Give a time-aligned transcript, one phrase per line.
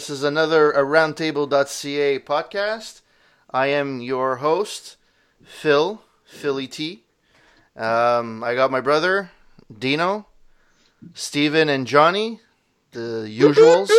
[0.00, 0.16] Hello, everybody.
[0.16, 3.02] This is another a roundtable.ca podcast.
[3.50, 4.96] I am your host,
[5.44, 7.04] Phil, Philly T.
[7.76, 9.30] Um, I got my brother,
[9.78, 10.26] Dino,
[11.12, 12.40] Steven, and Johnny,
[12.92, 13.90] the usuals.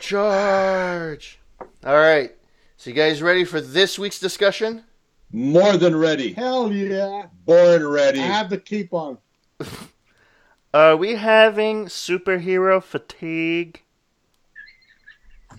[0.00, 1.40] Charge.
[1.84, 2.30] All right.
[2.76, 4.84] So, you guys ready for this week's discussion?
[5.32, 6.34] More than ready.
[6.34, 7.26] Hell yeah.
[7.44, 8.20] Born ready.
[8.20, 9.18] I have to keep on.
[10.74, 13.82] Are we having superhero fatigue?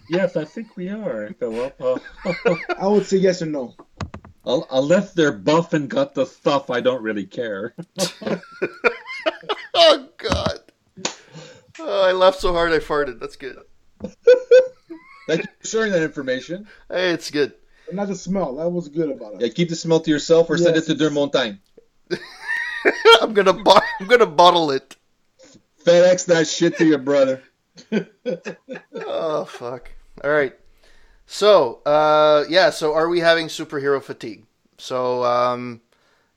[0.10, 1.80] Yes, I think we are, Philip.
[2.26, 3.76] Uh, I would say yes or no.
[4.46, 7.76] un- unless they're buff and got the stuff, I don't really care.
[9.74, 10.60] Oh God!
[11.80, 13.20] Oh, I laughed so hard I farted.
[13.20, 13.58] That's good.
[15.27, 16.68] Thank you for sharing that information.
[16.90, 17.54] Hey, it's good.
[17.88, 18.55] But not the smell.
[18.55, 19.41] That was good about it.
[19.41, 21.60] Yeah, keep the smell to yourself or send it to Dermontagne.
[23.21, 24.96] I'm gonna bo- I'm gonna bottle it.
[25.84, 27.41] FedEx that shit to your brother.
[28.93, 29.91] Oh fuck!
[30.24, 30.54] All right.
[31.26, 32.70] So, uh, yeah.
[32.70, 34.46] So, are we having superhero fatigue?
[34.77, 35.82] So, um,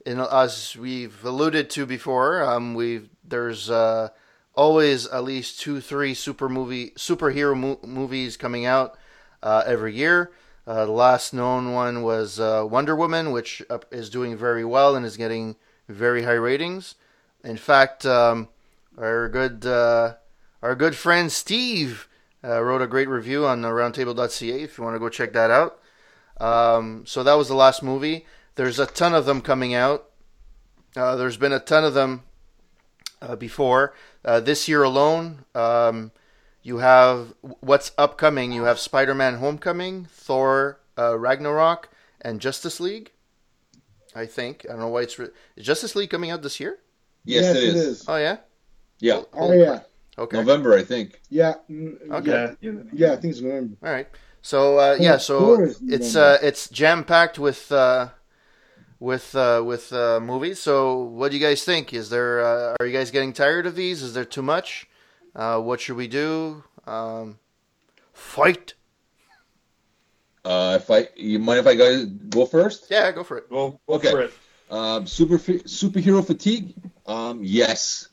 [0.07, 4.11] in, as we've alluded to before, um, we've there's uh,
[4.55, 8.97] always at least two, three super movie superhero mo- movies coming out
[9.43, 10.31] uh, every year.
[10.67, 14.95] Uh, the last known one was uh, Wonder Woman, which uh, is doing very well
[14.97, 15.57] and is getting
[15.89, 16.95] very high ratings.
[17.43, 18.49] In fact, um,
[18.97, 20.15] our good uh,
[20.63, 22.09] our good friend Steve
[22.43, 25.51] uh, wrote a great review on uh, roundtable.ca if you want to go check that
[25.51, 25.79] out.
[26.41, 28.27] Um, so that was the last movie.
[28.57, 30.11] There's a ton of them coming out.
[30.97, 32.23] Uh, there's been a ton of them
[33.21, 33.95] uh, before.
[34.25, 36.13] Uh, this year alone, um,
[36.63, 38.53] you have what's upcoming.
[38.53, 41.91] You have Spider-Man: Homecoming, Thor: uh, Ragnarok,
[42.21, 43.11] and Justice League.
[44.15, 46.79] I think I don't know why it's re- is Justice League coming out this year.
[47.25, 48.05] Yes, it is.
[48.09, 48.39] Oh yeah.
[49.01, 49.23] Yeah.
[49.33, 49.81] Oh, yeah.
[50.17, 50.37] Okay.
[50.37, 51.21] November, I think.
[51.29, 51.55] Yeah.
[51.71, 52.55] Okay.
[52.61, 52.73] Yeah.
[52.93, 53.77] yeah, I think it's November.
[53.83, 54.09] All right.
[54.43, 58.09] So uh, yeah, so it's uh, it's jam packed with uh,
[59.01, 60.61] with uh, with uh, movies.
[60.61, 61.93] So what do you guys think?
[61.95, 64.03] Is there uh, are you guys getting tired of these?
[64.03, 64.87] Is there too much?
[65.35, 66.63] Uh, what should we do?
[66.87, 67.39] Um,
[68.13, 68.75] fight.
[70.45, 72.89] Uh, if I, you mind if I go, go first?
[72.91, 73.49] Yeah, go for it.
[73.49, 74.11] Go, go Okay.
[74.11, 74.33] for it.
[74.71, 76.75] Um, super superhero fatigue.
[77.07, 78.09] Um, yes.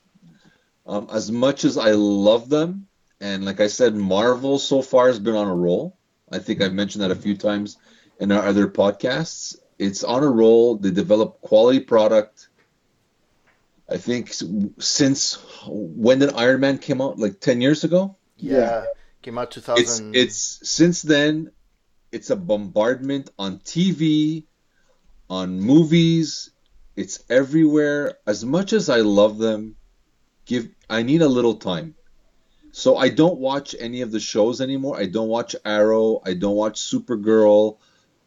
[0.86, 2.88] Um, as much as I love them,
[3.20, 5.98] and like I said, Marvel so far has been on a roll.
[6.32, 7.78] I think I've mentioned that a few times
[8.20, 9.58] in our other podcasts.
[9.78, 10.78] It's on a roll.
[10.78, 12.48] They develop quality product.
[13.90, 14.34] I think
[14.80, 15.38] since
[15.68, 17.20] when did Iron Man came out?
[17.20, 18.16] Like ten years ago.
[18.38, 18.86] Yeah,
[19.22, 20.16] came out two thousand.
[20.16, 21.52] It's it's since then.
[22.12, 24.44] It's a bombardment on TV,
[25.30, 26.52] on movies.
[26.96, 28.18] It's everywhere.
[28.28, 29.78] As much as I love them,
[30.46, 31.96] give I need a little time.
[32.74, 34.98] So I don't watch any of the shows anymore.
[34.98, 36.22] I don't watch Arrow.
[36.26, 37.78] I don't watch Supergirl.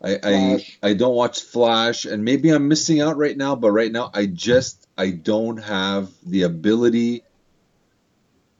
[0.02, 2.04] I I, I don't watch Flash.
[2.06, 6.10] And maybe I'm missing out right now, but right now I just I don't have
[6.24, 7.24] the ability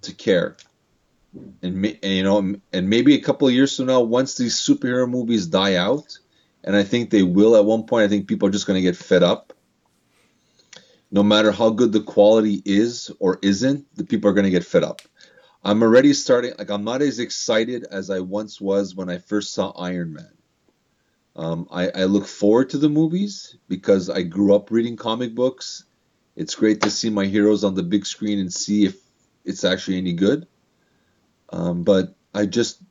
[0.02, 0.56] to care.
[1.62, 5.08] And, and you know, and maybe a couple of years from now, once these superhero
[5.08, 6.18] movies die out,
[6.62, 8.82] and I think they will at one point, I think people are just going to
[8.82, 9.52] get fed up.
[11.10, 14.64] No matter how good the quality is or isn't, the people are going to get
[14.64, 15.00] fed up.
[15.62, 19.54] I'm already starting, like, I'm not as excited as I once was when I first
[19.54, 20.32] saw Iron Man.
[21.36, 25.84] Um, I, I look forward to the movies because I grew up reading comic books.
[26.36, 28.96] It's great to see my heroes on the big screen and see if
[29.44, 30.46] it's actually any good.
[31.54, 32.82] Um, but I just,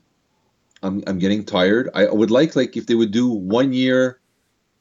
[0.82, 1.90] I'm, I'm getting tired.
[1.94, 4.22] I would like, like, if they would do one year,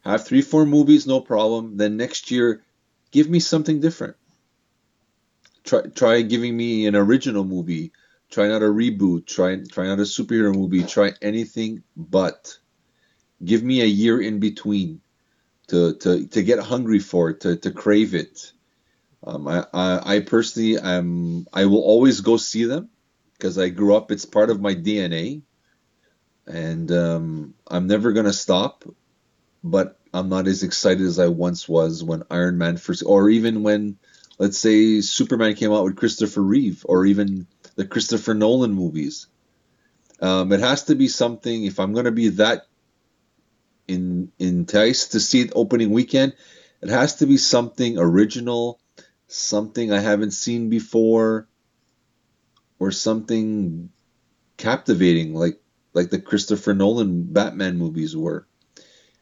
[0.04, 1.76] have three, four movies, no problem.
[1.76, 2.62] Then next year,
[3.10, 4.14] give me something different.
[5.64, 7.90] Try, try giving me an original movie.
[8.30, 9.26] Try not a reboot.
[9.26, 10.84] Try, try not a superhero movie.
[10.84, 12.56] Try anything but.
[13.44, 15.00] Give me a year in between
[15.68, 18.52] to, to, to get hungry for it, to, to crave it.
[19.26, 22.88] Um, I, I, I personally, am, I will always go see them
[23.42, 24.12] because I grew up.
[24.12, 25.42] It's part of my DNA,
[26.46, 28.84] and um, I'm never gonna stop.
[29.64, 33.64] But I'm not as excited as I once was when Iron Man first, or even
[33.64, 33.98] when,
[34.38, 39.26] let's say, Superman came out with Christopher Reeve, or even the Christopher Nolan movies.
[40.20, 41.64] Um, it has to be something.
[41.64, 42.66] If I'm gonna be that
[43.88, 46.36] in, enticed to see it opening weekend,
[46.80, 48.78] it has to be something original,
[49.26, 51.48] something I haven't seen before
[52.82, 53.90] or something
[54.56, 55.60] captivating like
[55.94, 58.44] like the Christopher Nolan Batman movies were.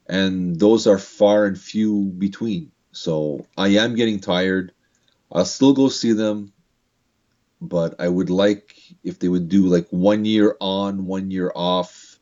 [0.07, 2.71] And those are far and few between.
[2.91, 4.73] So I am getting tired.
[5.31, 6.53] I'll still go see them,
[7.61, 12.17] but I would like if they would do like one year on, one year off,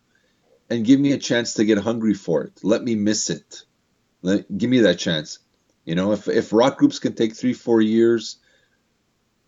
[0.69, 2.59] and give me a chance to get hungry for it.
[2.63, 3.63] Let me miss it.
[4.21, 5.39] Let, give me that chance.
[5.85, 8.39] You know, if if rock groups can take three, four years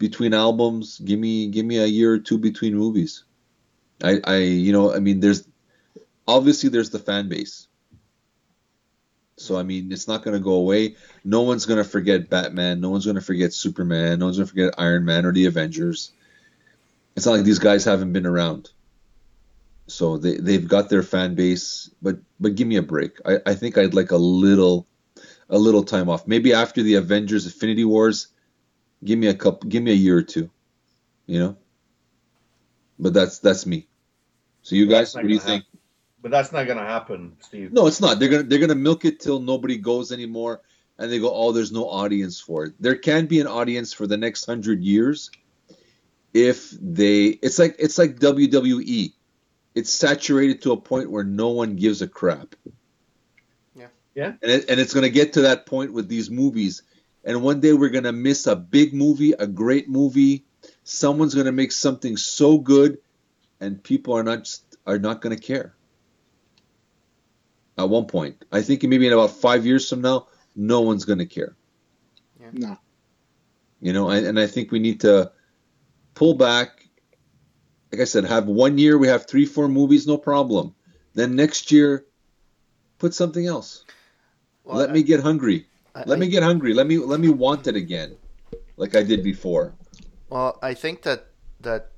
[0.02, 3.24] between albums, give me give me a year or two between movies.
[4.04, 5.48] I, I you know, I mean, there's
[6.28, 7.68] obviously there's the fan base.
[9.38, 10.96] So I mean, it's not going to go away.
[11.24, 12.82] No one's going to forget Batman.
[12.82, 14.18] No one's going to forget Superman.
[14.18, 16.12] No one's going to forget Iron Man or the Avengers.
[17.16, 18.72] It's not like these guys haven't been around.
[19.86, 23.20] So they they've got their fan base, but but give me a break.
[23.24, 24.88] I, I think I'd like a little
[25.48, 26.26] a little time off.
[26.26, 28.30] Maybe after the Avengers Infinity Wars,
[29.04, 30.50] give me a couple give me a year or two.
[31.26, 31.58] You know?
[33.00, 33.88] But that's that's me.
[34.62, 35.66] So you guys, what do you gonna think?
[36.22, 37.74] But that's not going to happen, Steve.
[37.74, 38.20] No, it's not.
[38.20, 40.62] They're gonna they're gonna milk it till nobody goes anymore,
[41.00, 42.74] and they go, oh, there's no audience for it.
[42.80, 45.32] There can be an audience for the next hundred years,
[46.34, 47.26] if they.
[47.26, 49.14] It's like it's like WWE.
[49.74, 52.56] It's saturated to a point where no one gives a crap.
[53.76, 53.88] Yeah.
[54.14, 54.34] Yeah.
[54.44, 56.84] And it, and it's gonna get to that point with these movies,
[57.24, 60.46] and one day we're gonna miss a big movie, a great movie.
[60.84, 63.00] Someone's gonna make something so good,
[63.60, 64.48] and people are not
[64.86, 65.76] are not gonna care
[67.78, 68.44] at one point.
[68.52, 71.56] I think maybe in about five years from now, no one's going to care.
[72.54, 72.76] Nah.
[73.80, 75.32] You know, and, and I think we need to
[76.14, 76.88] pull back.
[77.92, 80.76] Like I said, have one year we have three, four movies, no problem.
[81.14, 82.06] Then next year,
[83.00, 83.86] put something else.
[84.64, 85.68] Well, let I- me get hungry.
[86.06, 86.74] Let I- me get hungry.
[86.74, 88.18] Let me let me want it again,
[88.78, 89.76] like I did before.
[90.30, 91.28] Well, I think that
[91.60, 91.92] that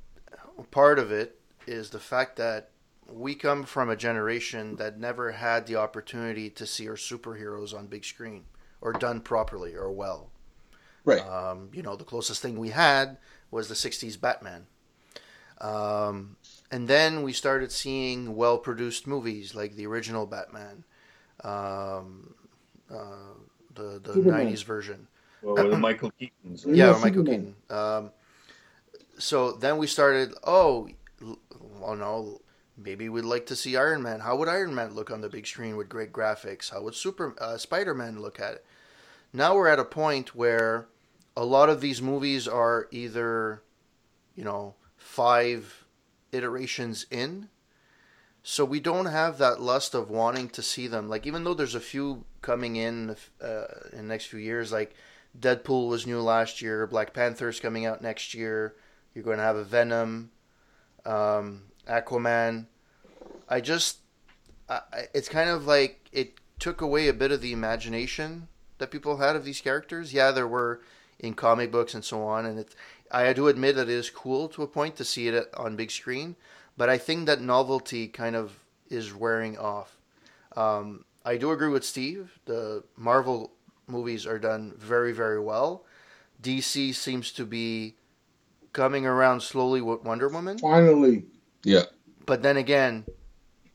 [0.71, 2.71] part of it is the fact that
[3.07, 7.87] we come from a generation that never had the opportunity to see our superheroes on
[7.87, 8.45] big screen
[8.81, 10.31] or done properly or well.
[11.05, 11.21] Right.
[11.21, 13.17] Um, you know, the closest thing we had
[13.51, 14.67] was the '60s Batman,
[15.59, 16.37] um,
[16.71, 20.83] and then we started seeing well-produced movies like the original Batman,
[21.43, 22.33] um,
[22.91, 23.35] uh,
[23.75, 24.47] the the Superman.
[24.47, 25.07] '90s version.
[25.41, 26.57] Well, with Michael Keaton.
[26.57, 27.55] so- Yeah, Yeah, Michael Keaton.
[27.69, 28.11] Um,
[29.17, 30.33] so then we started.
[30.43, 30.87] Oh,
[31.21, 31.39] l-
[31.83, 32.41] oh no,
[32.77, 34.21] maybe we'd like to see Iron Man.
[34.21, 36.71] How would Iron Man look on the big screen with great graphics?
[36.71, 38.65] How would Super uh, Spider Man look at it?
[39.33, 40.87] Now we're at a point where
[41.35, 43.63] a lot of these movies are either,
[44.35, 45.85] you know, five
[46.31, 47.49] iterations in.
[48.43, 51.07] So we don't have that lust of wanting to see them.
[51.07, 54.93] Like even though there's a few coming in uh, in the next few years, like
[55.39, 56.85] Deadpool was new last year.
[56.85, 58.75] Black Panther's coming out next year.
[59.15, 60.31] You're going to have a Venom,
[61.05, 62.67] um, Aquaman.
[63.47, 63.99] I just,
[64.67, 64.81] I,
[65.13, 68.47] it's kind of like it took away a bit of the imagination
[68.77, 70.13] that people had of these characters.
[70.13, 70.81] Yeah, there were
[71.19, 72.75] in comic books and so on, and it.
[73.11, 75.91] I do admit that it is cool to a point to see it on big
[75.91, 76.35] screen,
[76.77, 78.59] but I think that novelty kind of
[78.89, 79.97] is wearing off.
[80.55, 82.39] Um, I do agree with Steve.
[82.45, 83.51] The Marvel
[83.87, 85.85] movies are done very, very well.
[86.41, 87.95] DC seems to be
[88.73, 91.25] coming around slowly with Wonder Woman, Finally.
[91.63, 91.83] Yeah.
[92.25, 93.05] but then again,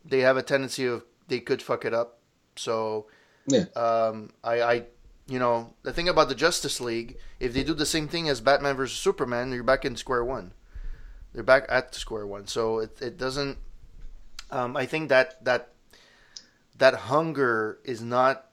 [0.05, 2.19] they have a tendency of they could fuck it up.
[2.57, 3.07] So,
[3.47, 3.64] Yeah.
[3.76, 4.83] um, I, I,
[5.26, 8.40] you know, the thing about the Justice League, if they do the same thing as
[8.40, 10.52] Batman versus Superman, you're back in square one.
[11.33, 12.47] They're back at square one.
[12.47, 13.59] So it, it doesn't.
[14.51, 15.73] Um, I think that that
[16.79, 18.47] that hunger is not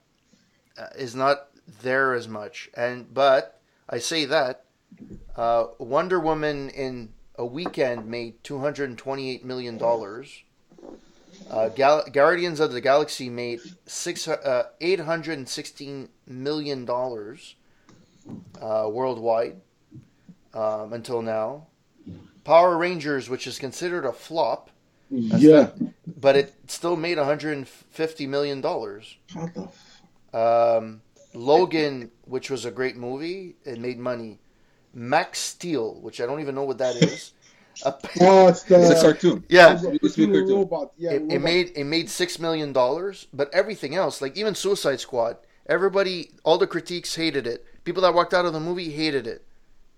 [0.77, 1.48] uh, is not
[1.82, 2.70] there as much.
[2.75, 4.65] And but I say that
[5.36, 10.44] uh, Wonder Woman in a weekend made two hundred and twenty eight million dollars.
[11.50, 17.55] Uh, Gal- Guardians of the Galaxy made six uh, eight hundred and sixteen million dollars
[18.62, 19.62] uh, worldwide
[20.53, 21.67] um, until now.
[22.45, 24.69] Power Rangers, which is considered a flop,
[25.09, 25.71] yeah.
[26.21, 29.17] but it still made one hundred and fifty million dollars.
[29.33, 30.01] What the f-
[30.33, 31.01] Um,
[31.33, 34.39] Logan, which was a great movie, it made money.
[34.93, 37.33] Max Steel, which I don't even know what that is.
[38.21, 38.79] Oh, it's the.
[38.89, 39.43] It's a cartoon.
[39.49, 40.55] yeah, it's the- It's a cartoon.
[40.55, 40.93] robot.
[40.97, 45.01] Yeah, it, it made it made six million dollars, but everything else, like even Suicide
[45.01, 45.35] Squad,
[45.67, 47.65] everybody, all the critiques hated it.
[47.83, 49.43] People that walked out of the movie hated it.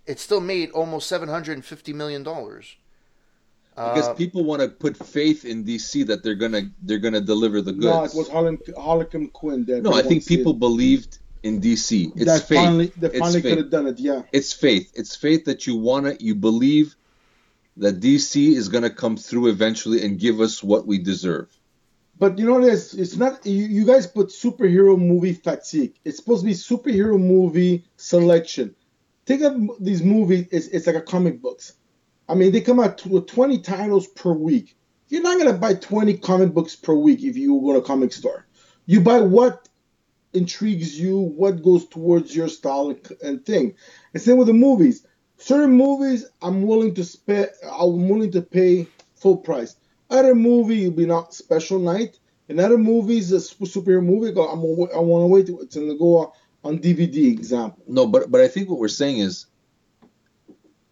[0.08, 2.76] It still made almost seven hundred and fifty million dollars.
[3.76, 7.62] Because Uh, people want to put faith in DC that they're gonna they're gonna deliver
[7.62, 7.86] the goods.
[7.86, 9.66] No, it was Harlem, Harlequin Quinn.
[9.66, 10.60] That No, I think people said.
[10.60, 12.12] believed in DC.
[12.16, 12.58] It's that faith.
[12.58, 13.50] finally, that It's finally faith.
[13.52, 14.00] could have done it.
[14.00, 14.24] Yeah.
[14.32, 14.92] It's faith.
[14.96, 16.96] It's faith that you wanna you believe
[17.78, 21.48] that DC is gonna come through eventually and give us what we deserve.
[22.18, 22.96] But you know what it is?
[22.96, 23.46] It's not.
[23.46, 25.94] You, you guys put superhero movie fatigue.
[26.04, 28.74] It's supposed to be superhero movie selection.
[29.28, 30.48] Think of these movies.
[30.52, 31.74] It's, it's like a comic books.
[32.30, 34.78] I mean, they come out with 20 titles per week.
[35.10, 38.14] You're not gonna buy 20 comic books per week if you go to a comic
[38.14, 38.48] store.
[38.86, 39.68] You buy what
[40.34, 43.76] intrigues you, what goes towards your style and, thing.
[44.14, 45.06] And same with the movies.
[45.38, 47.50] Certain movies, I'm willing to spend.
[47.64, 49.76] I'm willing to pay full price.
[50.10, 52.18] Other movie, it'll be not special night.
[52.48, 54.48] And other movies, a super- superhero movie, go.
[54.48, 54.60] I'm.
[54.60, 55.46] I want to wait.
[55.48, 56.34] till It's gonna go
[56.68, 57.32] on DVD.
[57.32, 57.84] Example.
[57.88, 59.48] No, but but I think what we're saying is,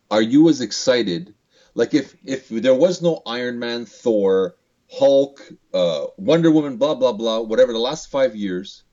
[0.09, 1.33] are you as excited?
[1.73, 4.55] Like if if there was no Iron Man, Thor,
[4.91, 5.41] Hulk,
[5.73, 8.83] uh, Wonder Woman, blah blah blah, whatever the last five years,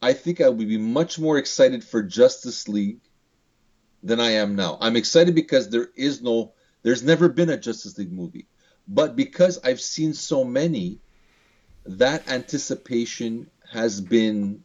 [0.00, 3.00] I think I would be much more excited for Justice League
[4.02, 4.78] than I am now.
[4.80, 8.46] I'm excited because there is no, there's never been a Justice League movie,
[8.86, 11.00] but because I've seen so many,
[11.84, 14.62] that anticipation has been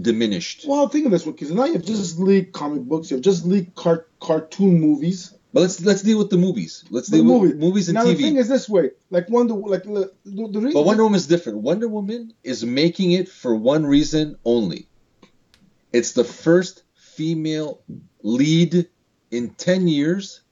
[0.00, 0.64] diminished.
[0.66, 3.24] Well, think of this one, because now you have just League comic books, you have
[3.24, 5.32] just League car- cartoon movies.
[5.52, 6.84] But let's let's deal with the movies.
[6.90, 7.48] Let's The deal movie.
[7.48, 10.70] with movies and now the thing is this way, like Wonder, like the, the, the
[10.74, 11.58] But Wonder Woman is different.
[11.58, 14.88] Wonder Woman is making it for one reason only.
[15.92, 17.80] It's the first female
[18.22, 18.88] lead
[19.30, 20.42] in ten years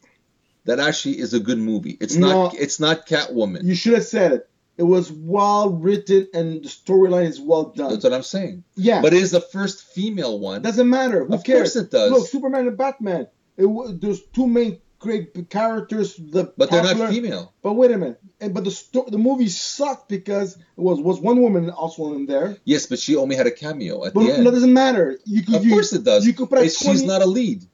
[0.64, 1.98] that actually is a good movie.
[2.00, 3.64] It's not it's not Catwoman.
[3.64, 4.48] You should have said it.
[4.76, 7.90] It was well written and the storyline is well done.
[7.90, 8.64] That's what I'm saying.
[8.74, 10.62] yeah, But it is the first female one.
[10.62, 11.24] doesn't matter.
[11.24, 11.74] Who Of cares?
[11.74, 12.10] course it does.
[12.10, 13.28] Look, Superman and Batman.
[13.56, 16.16] It, there's two main great characters.
[16.16, 17.52] The but they're not female.
[17.62, 18.20] But wait a minute.
[18.40, 22.26] And but the sto- the movie sucked because it was was one woman also in
[22.26, 22.56] there.
[22.64, 25.18] Yes, but she only had a cameo at But the no, it doesn't matter.
[25.24, 26.26] You could Of you, course it does.
[26.26, 27.64] You could put a 20, she's not a lead.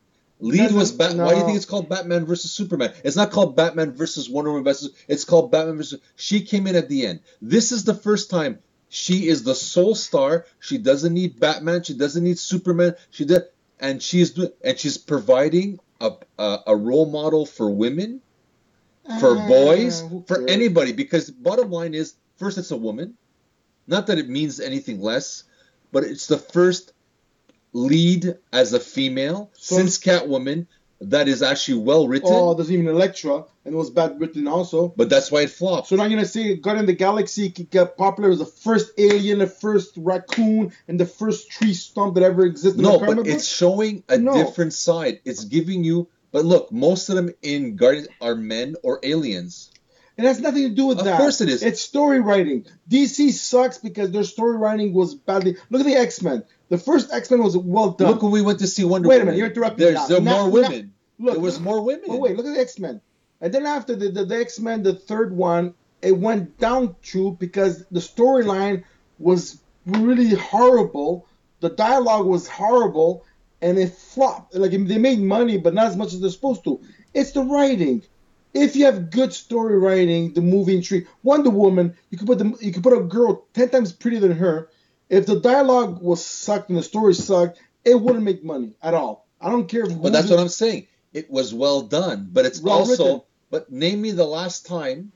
[0.40, 1.26] Lead was Doesn't- Bat.
[1.26, 2.92] Why do you think it's called Batman versus Superman?
[3.04, 4.90] It's not called Batman versus Wonder Woman versus.
[5.08, 6.00] It's called Batman versus.
[6.16, 7.20] She came in at the end.
[7.42, 10.46] This is the first time she is the sole star.
[10.58, 11.82] She doesn't need Batman.
[11.82, 12.94] She doesn't need Superman.
[13.10, 13.42] She does,
[13.78, 18.20] and she's and she's providing a a, a role model for women,
[19.20, 20.92] for Ah, boys, for anybody.
[20.92, 23.14] Because bottom line is, first it's a woman.
[23.86, 25.44] Not that it means anything less,
[25.92, 26.92] but it's the first
[27.72, 30.66] lead as a female So- since Catwoman
[31.02, 32.28] that is actually well written.
[32.30, 34.92] Oh, there's even Elektra, and it was bad written also.
[34.96, 35.88] but that's why it flopped.
[35.88, 39.38] So now you're gonna say Guardian of the Galaxy get popular as the first alien,
[39.38, 42.82] the first raccoon, and the first tree stump that ever existed.
[42.82, 44.34] no, in the but it's showing a No.
[44.34, 45.20] different side.
[45.24, 46.08] It's giving you.
[46.32, 49.70] But look, most of them in Guardians are men or aliens.
[50.18, 51.14] It has nothing to do with Of that.
[51.14, 51.62] Of course it is.
[51.62, 52.66] It's story writing.
[52.90, 55.56] DC sucks because their story writing was badly.
[55.70, 56.42] Look at the X Men.
[56.70, 58.08] The first X Men was well done.
[58.08, 60.06] Look when we went to see Wonder Wait a minute, you're interrupting There's now.
[60.06, 60.94] there more now- women.
[61.18, 62.04] Look, there was more women.
[62.06, 63.02] But wait, look at the X Men.
[63.42, 67.32] And then after the, the, the X Men, the third one, it went down to
[67.32, 68.84] because the storyline
[69.18, 71.26] was really horrible.
[71.58, 73.26] The dialogue was horrible,
[73.60, 74.54] and it flopped.
[74.54, 76.80] Like they made money, but not as much as they're supposed to.
[77.12, 78.02] It's the writing.
[78.54, 81.06] If you have good story writing, the movie intrigue.
[81.22, 84.32] Wonder Woman, you could put the you could put a girl ten times prettier than
[84.32, 84.68] her.
[85.10, 89.26] If the dialogue was sucked and the story sucked, it wouldn't make money at all.
[89.40, 89.86] I don't care.
[89.86, 90.86] But that's what I'm saying.
[91.12, 92.90] It was well done, but it's Well also.
[93.04, 93.20] written.
[93.50, 95.10] But name me the last time,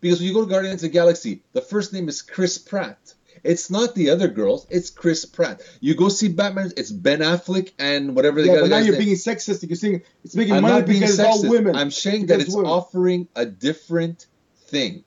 [0.00, 3.14] because when you go to Guardians of the Galaxy, the first name is Chris Pratt.
[3.42, 4.66] It's not the other girls.
[4.70, 5.62] It's Chris Pratt.
[5.80, 6.72] You go see Batman.
[6.76, 8.60] It's Ben Affleck and whatever Yeah, guy.
[8.60, 9.04] but now you're name.
[9.04, 9.66] being sexist.
[9.68, 11.74] You're saying it's making I'm money because it's all women.
[11.74, 12.70] I'm saying that it's women.
[12.70, 14.26] offering a different
[14.66, 15.04] thing.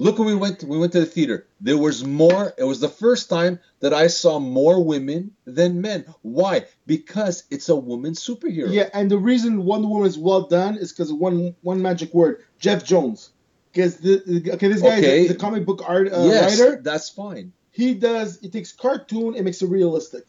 [0.00, 1.46] Look, when we went, we went to the theater.
[1.60, 2.54] There was more.
[2.56, 6.06] It was the first time that I saw more women than men.
[6.22, 6.64] Why?
[6.86, 8.72] Because it's a woman superhero.
[8.72, 12.42] Yeah, and the reason Wonder Woman is well done is because one one magic word,
[12.58, 13.30] Geoff Johns.
[13.72, 15.24] Because okay, this guy Okay.
[15.24, 16.80] is a, the comic book art uh, yes, writer.
[16.82, 17.52] that's fine.
[17.70, 18.40] He does.
[18.40, 20.24] He takes cartoon and makes it realistic.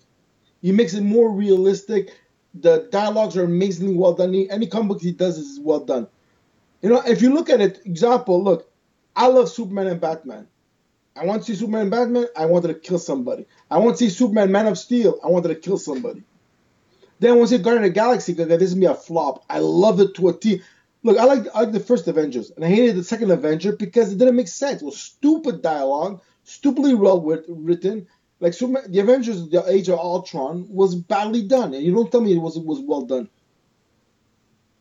[0.61, 2.11] He makes it more realistic.
[2.53, 4.35] The dialogues are amazingly well done.
[4.35, 6.07] Any comic book he does is well done.
[6.81, 8.70] You know, if you look at it, example, look,
[9.15, 10.47] I love Superman and Batman.
[11.15, 12.27] I want to see Superman and Batman.
[12.37, 13.45] I wanted to kill somebody.
[13.69, 15.19] I want to see Superman Man of Steel.
[15.23, 16.23] I wanted to kill somebody.
[17.19, 18.95] Then I want to see Guardian of the Galaxy because this is gonna be a
[18.95, 19.43] flop.
[19.49, 20.61] I love it to a T.
[21.03, 24.11] Look, I like I like the first Avengers, and I hated the second Avenger because
[24.11, 24.81] it didn't make sense.
[24.81, 28.07] It was stupid dialogue, stupidly well written.
[28.39, 32.21] Like Superman, the Avengers, the Age of Ultron was badly done, and you don't tell
[32.21, 33.29] me it was it was well done.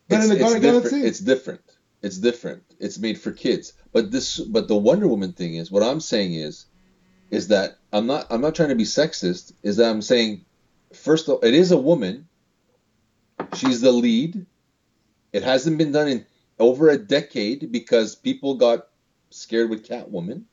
[0.09, 0.91] But It's, in the it's Guardian different.
[0.91, 1.61] Galaxy, It's different.
[2.03, 2.63] It's different.
[2.79, 3.75] It's made for kids.
[3.93, 6.67] But this, but the Wonder Woman thing is what I'm saying is,
[7.31, 8.27] is that I'm not.
[8.31, 9.53] I'm not trying to be sexist.
[9.63, 10.45] Is that I'm saying,
[10.93, 12.29] first of all, it is a woman.
[13.55, 14.47] She's the lead.
[15.33, 16.27] It hasn't been done in
[16.59, 18.87] over a decade because people got
[19.31, 20.45] scared with Catwoman.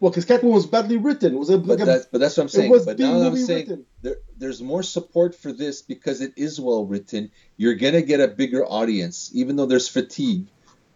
[0.00, 1.34] Well, because Catwoman was badly written.
[1.34, 2.72] It was a, But like that's but that's what I'm saying.
[2.84, 7.30] But now I'm saying there, there's more support for this because it is well written.
[7.56, 10.48] You're gonna get a bigger audience, even though there's fatigue,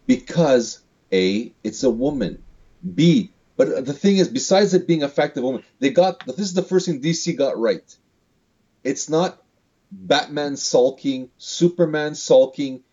[0.09, 0.81] because
[1.13, 2.43] a it's a woman.
[2.95, 6.39] B but the thing is, besides it being a fact of woman, they got this
[6.39, 7.95] is the first thing DC got right.
[8.83, 9.43] It's not
[9.91, 12.83] Batman sulking, Superman sulking.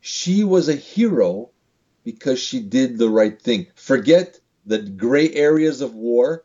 [0.00, 1.50] She was a hero
[2.04, 3.66] because she did the right thing.
[3.74, 6.44] Forget the gray areas of war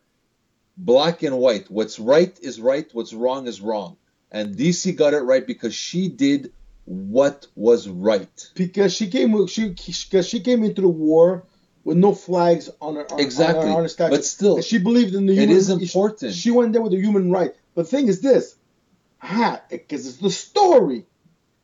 [0.75, 1.69] black and white.
[1.69, 3.97] What's right is right, what's wrong is wrong.
[4.31, 6.53] And DC got it right because she did
[6.89, 8.50] what was right.
[8.55, 11.46] because she came she because she came into the war
[11.84, 13.62] with no flags on her on, Exactly.
[13.62, 14.15] on her, on her statue.
[14.15, 15.55] But still, she believed in the it human.
[15.55, 16.34] is important.
[16.34, 17.53] She went there with the human right.
[17.75, 18.55] But the thing is this,
[19.19, 21.05] ha, because it's the story.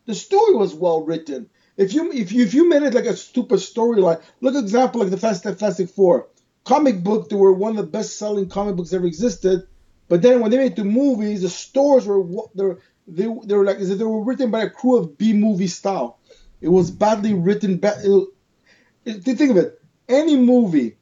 [0.06, 1.50] The story was well written.
[1.76, 5.00] If you if you if you made it like a stupid storyline, look at example
[5.00, 6.28] like the Fast Fantastic Four
[6.62, 7.28] comic book.
[7.28, 9.66] They were one of the best selling comic books ever existed.
[10.08, 13.64] But then when they made the movies, the stores were what they're they they were
[13.64, 16.18] like they were written by a crew of B movie style.
[16.60, 17.76] It was badly written.
[17.76, 18.28] Bad, it,
[19.04, 19.80] it, think of it.
[20.08, 20.96] Any movie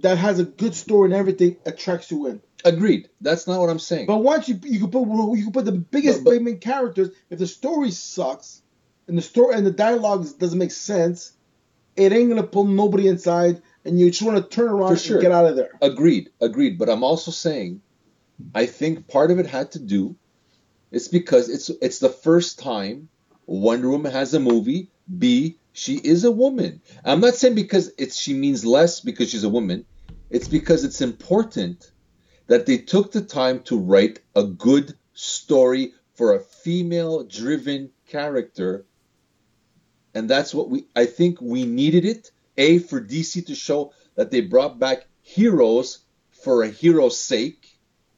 [0.00, 2.42] that has a good story and everything attracts you in.
[2.64, 3.08] Agreed.
[3.20, 4.06] That's not what I'm saying.
[4.06, 5.02] But once you you can put
[5.36, 8.62] you can put the biggest But- but- main characters, if the story sucks
[9.08, 11.32] and the story and the dialogue doesn't make sense,
[11.94, 15.16] it ain't gonna pull nobody inside, and you just want to turn around sure.
[15.16, 15.70] and get out of there.
[15.80, 16.78] Agreed, agreed.
[16.78, 17.80] But I'm also saying,
[18.54, 20.16] I think part of it had to do.
[20.90, 23.08] It's because it's it's the first time
[23.46, 24.90] Wonder Woman has a movie.
[25.18, 26.82] B, she is a woman.
[27.04, 29.84] I'm not saying because it's she means less because she's a woman.
[30.30, 31.92] It's because it's important
[32.48, 38.86] that they took the time to write a good story for a female-driven character,
[40.14, 40.86] and that's what we.
[40.96, 42.30] I think we needed it.
[42.56, 45.98] A for DC to show that they brought back heroes
[46.30, 47.68] for a hero's sake,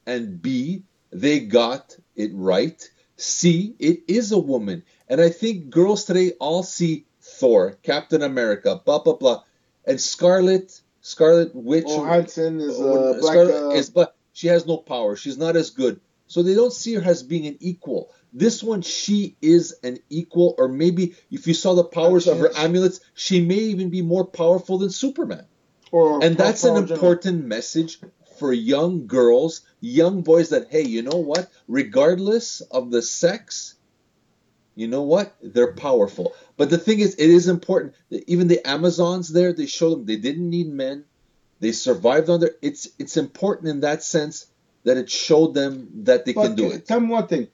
[0.07, 2.79] and B, they got it right.
[3.17, 4.83] See, it is a woman.
[5.09, 9.43] And I think girls today all see Thor, Captain America, blah, blah, blah.
[9.87, 13.33] And Scarlet, Scarlet Witch, Oh, Hansen is uh, uh, black.
[13.33, 15.17] Scarlet Uh, is, but she has no power.
[15.17, 16.01] She's not as good.
[16.27, 18.11] So they don't see her as being an equal.
[18.35, 22.51] This one, she is an equal, or maybe if you saw the powers of her
[22.57, 25.47] amulets, she may even be more powerful than Superman.
[25.91, 26.95] or And that's an Power General.
[26.95, 27.99] important message
[28.39, 31.51] for young girls, young boys that, hey, you know what?
[31.67, 33.75] Regardless of the sex,
[34.75, 35.35] you know what?
[35.43, 36.33] They're powerful.
[36.57, 37.95] But the thing is, it is important.
[38.11, 41.05] that Even the Amazons there, they show them they didn't need men.
[41.61, 42.53] They survived on their.
[42.63, 44.47] It's it's important in that sense
[44.85, 46.87] that it showed them that they But can do it.
[46.87, 47.49] Tell me one thing: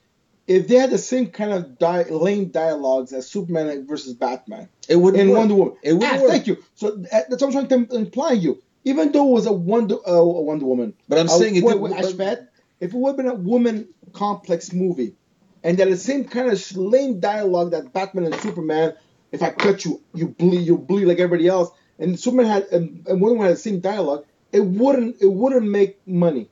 [0.46, 4.96] if they had the same kind of di- lame dialogues as Superman versus Batman It
[4.96, 5.38] would in work.
[5.38, 6.30] Wonder Woman, It would ah, work.
[6.30, 6.62] thank you.
[6.74, 8.62] So uh, that's what I'm trying to imply you.
[8.84, 11.72] Even though it was a Wonder uh, a Wonder Woman, But I'm saying it wait,
[11.74, 11.80] did.
[11.80, 12.48] wait, but-
[12.80, 15.14] if it would have been a woman complex movie,
[15.62, 18.94] and that the same kind of lame dialogue that Batman and Superman,
[19.32, 23.06] if I cut you, you bleed, you bleed like everybody else, and Superman had and,
[23.06, 26.50] and Wonder Woman had the same dialogue, it wouldn't it wouldn't make money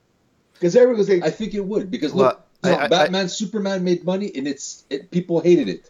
[0.53, 2.87] because everybody was like, I think it would because Well, look, I- no, I- I-
[2.87, 5.89] Batman, Superman made money, and it's it, people hated it.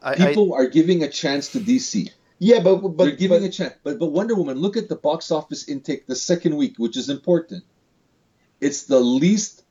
[0.00, 2.10] I, I, People are giving a chance to DC.
[2.42, 3.74] Yeah, but but They're giving but, a chance.
[3.84, 7.08] But but Wonder Woman, look at the box office intake the second week, which is
[7.08, 7.62] important.
[8.60, 9.62] It's the least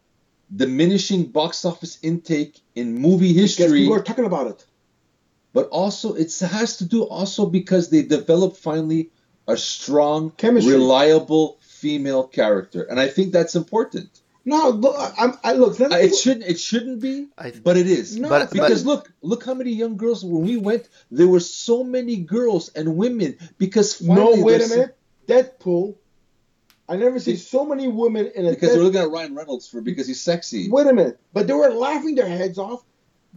[0.55, 3.81] diminishing box office intake in movie history.
[3.81, 4.65] people are talking about it.
[5.51, 9.11] But also it has to do also because they developed finally
[9.49, 10.71] a strong, Chemistry.
[10.71, 12.83] reliable female character.
[12.83, 14.20] And I think that's important.
[14.43, 15.79] No, look, I, I'm- look.
[15.79, 18.17] let Uh, me- It shouldn't it shouldn't be, I- but it is.
[18.17, 18.91] No, But- Because not.
[18.91, 22.97] look, look how many young girls when we went, there were so many girls and
[22.97, 24.97] women because no, wait a there's- minute.
[25.27, 25.95] Deadpool.
[26.89, 28.73] I never see so many women in a Because Deadpool.
[28.73, 30.69] they're looking at Ryan Reynolds for because he's sexy.
[30.69, 32.83] Wait a minute, but they were laughing their heads off.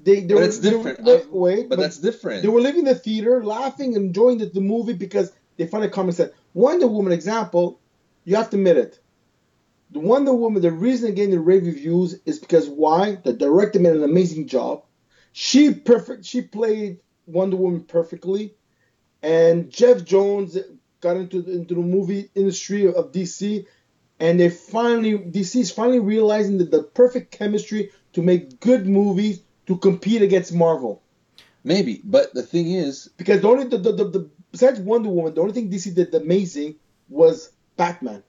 [0.03, 1.05] They, they But were, it's they were- different.
[1.05, 2.43] wait, Uh, wait, but, that's different.
[2.43, 5.89] they were leaving the theater, laughing, and enjoying the, the movie because they found a
[5.91, 6.33] common sense.
[6.55, 7.79] Wonder Woman example,
[8.25, 8.99] you have to admit it.
[9.91, 13.17] The Wonder Woman, the reason again the rave reviews is because why?
[13.17, 14.85] The director made an amazing job.
[15.33, 16.25] She perfect.
[16.25, 18.55] She played Wonder Woman perfectly,
[19.23, 20.57] and Geoff Johns
[21.01, 23.67] got into into the movie industry of DC,
[24.21, 29.43] and they finally DC is finally realizing that the perfect chemistry to make good movies
[29.67, 31.03] to compete against Marvel.
[31.63, 35.35] Maybe, but the thing is, Because the only the, the, the, the besides Wonder Woman,
[35.35, 36.77] the only thing DC did amazing
[37.09, 38.23] was Batman.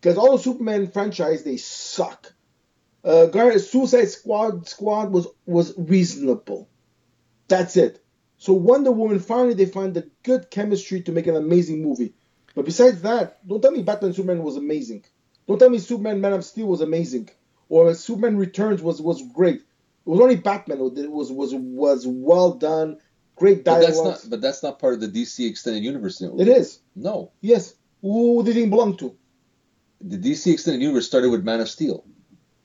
[0.00, 2.32] Because all the Superman franchise they suck.
[3.04, 6.68] Uh, Guard- Suicide Squad Squad was was reasonable.
[7.48, 8.02] That's it.
[8.38, 12.14] So Wonder Woman finally they find the good chemistry to make an amazing movie.
[12.54, 15.04] But besides that, don't tell me Batman Superman was amazing.
[15.46, 17.28] Don't tell me Superman Man of Steel was amazing,
[17.68, 19.60] or Superman Returns was was great.
[19.60, 22.98] It was only Batman that was was was well done,
[23.36, 24.20] great But that's dialogue.
[24.22, 24.30] not.
[24.30, 26.20] But that's not part of the DC extended universe.
[26.20, 27.74] It is No, yes.
[28.02, 29.16] Who did it belong to?
[30.08, 32.04] The DC extended universe started with Man of Steel.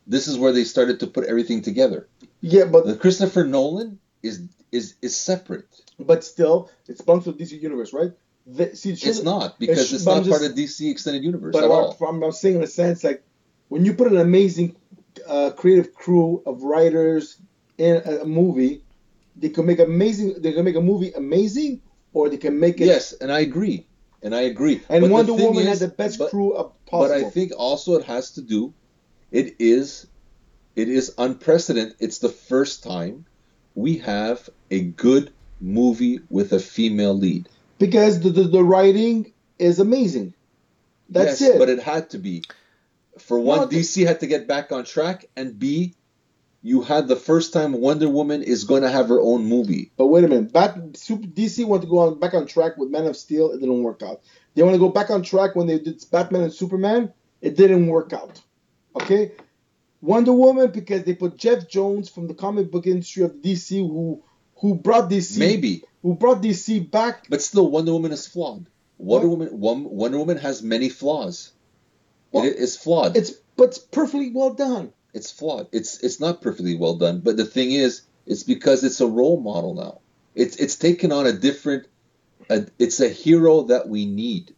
[0.07, 2.07] This is where they started to put everything together.
[2.41, 4.35] Yeah, but The Christopher Nolan is
[4.71, 5.67] is is separate.
[5.99, 8.11] but still, it belongs to DC universe, right?
[8.47, 11.63] The, see, It's not because it's- it's not part just- of DC extended universe But
[11.65, 11.95] at all.
[12.09, 13.21] I'm, I'm saying in a sense, like
[13.69, 14.75] when you put an amazing
[15.27, 17.37] uh, creative crew of writers
[17.77, 18.81] in a, a movie,
[19.35, 20.41] they can make amazing.
[20.43, 21.81] They can make a movie amazing,
[22.13, 22.85] or they can make it.
[22.87, 23.85] Yes, and I agree,
[24.23, 24.81] and I agree.
[24.89, 27.11] And But Wonder Woman is- had the best but- crew of But.
[27.11, 28.73] I think also it has to do.
[29.31, 30.07] It is,
[30.75, 31.95] it is unprecedented.
[31.99, 33.25] It's the first time
[33.75, 37.47] we have a good movie with a female lead.
[37.79, 40.33] because the, the the writing is amazing.
[41.09, 41.59] That's yes, it.
[41.59, 42.43] but it had to be.
[43.19, 45.93] For one, No, DC had to get back on track, and B,
[46.63, 49.91] you had the first time Wonder Woman is going to have her own movie.
[49.97, 52.89] But wait a minute, Bat, Super, DC wanted to go on back on track with
[52.89, 53.51] Man of Steel.
[53.51, 54.21] It didn't work out.
[54.53, 57.13] They want to go back on track when they did Batman and Superman.
[57.41, 58.41] It didn't work out.
[58.95, 59.31] Okay,
[60.01, 64.21] Wonder Woman because they put Geoff Johns from the comic book industry of DC, who
[64.57, 67.25] who brought DC Maybe, who brought DC back.
[67.29, 68.65] but still, Wonder Woman is flawed.
[68.97, 69.51] Wonder What?
[69.51, 71.53] Woman, Wonder Woman has many flaws.
[72.31, 73.17] Well, it is flawed.
[73.17, 74.93] It's but it's perfectly well done.
[75.13, 75.67] It's flawed.
[75.71, 79.39] It's it's not perfectly well done, but the thing is, it's because it's a role
[79.39, 80.01] model now.
[80.35, 81.87] It's it's taken on a different.
[82.49, 84.55] A, it's a hero that we need.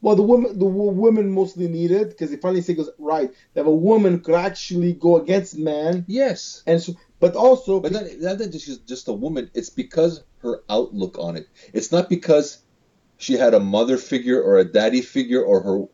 [0.00, 3.32] Well, the woman the wo- women mostly need it because they finally say goes right.
[3.56, 8.04] Have a woman could actually go against man, Yes, and so, but also but not,
[8.18, 9.50] not that she's just a woman.
[9.54, 11.48] It's because her outlook on it.
[11.72, 12.62] It's not because
[13.16, 15.84] she had a mother figure or a daddy figure or her.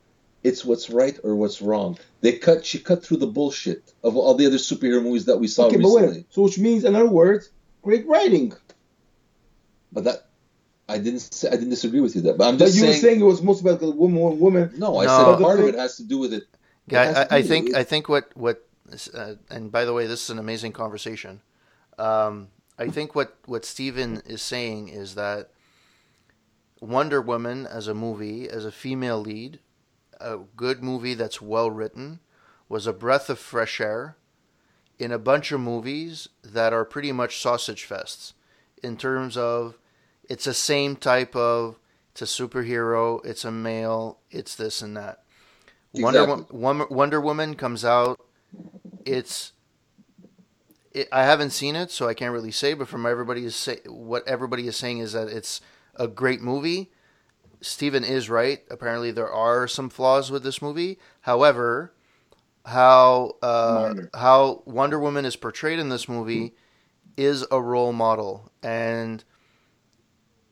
[0.44, 1.98] It's what's right or what's wrong.
[2.20, 2.64] They cut.
[2.66, 5.78] She cut through the bullshit of all the other superhero movies that we saw okay,
[5.78, 6.02] but wait.
[6.02, 6.26] recently.
[6.30, 7.50] So which means, in other words,
[7.82, 8.52] great writing.
[9.90, 10.26] But that
[10.88, 11.20] I didn't.
[11.20, 12.36] Say, I didn't disagree with you that.
[12.36, 12.92] But I'm But just you saying.
[12.92, 14.70] were saying it was mostly about the woman, woman, woman.
[14.76, 15.16] No, I No.
[15.16, 16.42] said But the part of it has to do with it.
[16.42, 18.66] It Yeah, I, I think with- I think what what
[19.14, 21.40] uh, and by the way, this is an amazing conversation.
[21.98, 25.48] Um, I think what what Steven is saying is that
[26.80, 29.58] Wonder Woman as a movie, as a female lead,
[30.20, 32.20] a good movie that's well written,
[32.68, 34.16] was a breath of fresh air
[34.98, 38.32] in a bunch of movies that are pretty much sausage fests
[38.82, 39.78] in terms of
[40.28, 41.78] it's the same type of
[42.12, 45.24] it's a superhero, it's a male, it's this and that.
[45.94, 46.58] Wonder, Exactly.
[46.58, 48.20] Wonder Wonder Woman comes out.
[49.04, 49.52] It's.
[50.92, 52.74] It, I haven't seen it, so I can't really say.
[52.74, 55.60] But from everybody is say, what everybody is saying is that it's
[55.96, 56.92] a great movie.
[57.64, 58.60] Steven is right.
[58.70, 60.98] Apparently, there are some flaws with this movie.
[61.22, 61.92] However,
[62.66, 66.54] how uh, how Wonder Woman is portrayed in this movie
[67.16, 69.22] is a role model, and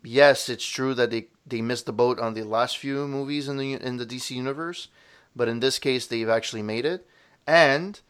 [0.03, 3.57] yes, it's true that they, they missed the boat on the last few movies in
[3.57, 4.88] the in the DC universe,
[5.35, 7.07] but in this case, they've actually made it,
[7.46, 8.01] and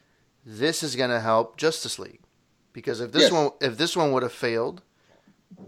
[0.44, 2.20] this is going to help Justice League
[2.72, 3.32] because if this Yes.
[3.32, 4.82] one if this one would have failed,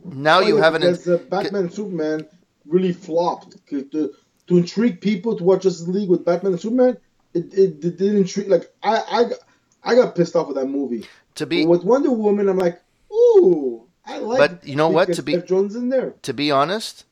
[0.04, 2.26] now Oh, you have an because uh, Batman Superman
[2.66, 3.66] really flopped.
[3.68, 4.14] To, to,
[4.46, 6.96] to intrigue people to watch Justice League with Batman and Superman,
[7.34, 8.48] it, it, it didn't intrigue.
[8.48, 9.38] Like I, I, got-
[9.82, 11.06] I got pissed off with that movie.
[11.36, 12.80] to be But with Wonder Woman, I'm like,
[13.12, 14.38] ooh, I like.
[14.38, 15.12] But you know what?
[15.14, 16.14] To be- Geoff Johns in there.
[16.22, 17.04] to be honest,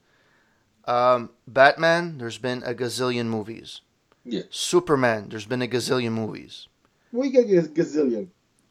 [0.86, 3.80] um, Batman, there's been a gazillion movies.
[4.24, 4.42] Yeah.
[4.50, 6.68] Superman, there's been a gazillion movies.
[7.12, 8.28] We get a gazillion.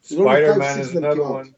[0.08, 1.54] There's only five, Spider Man is of another came one.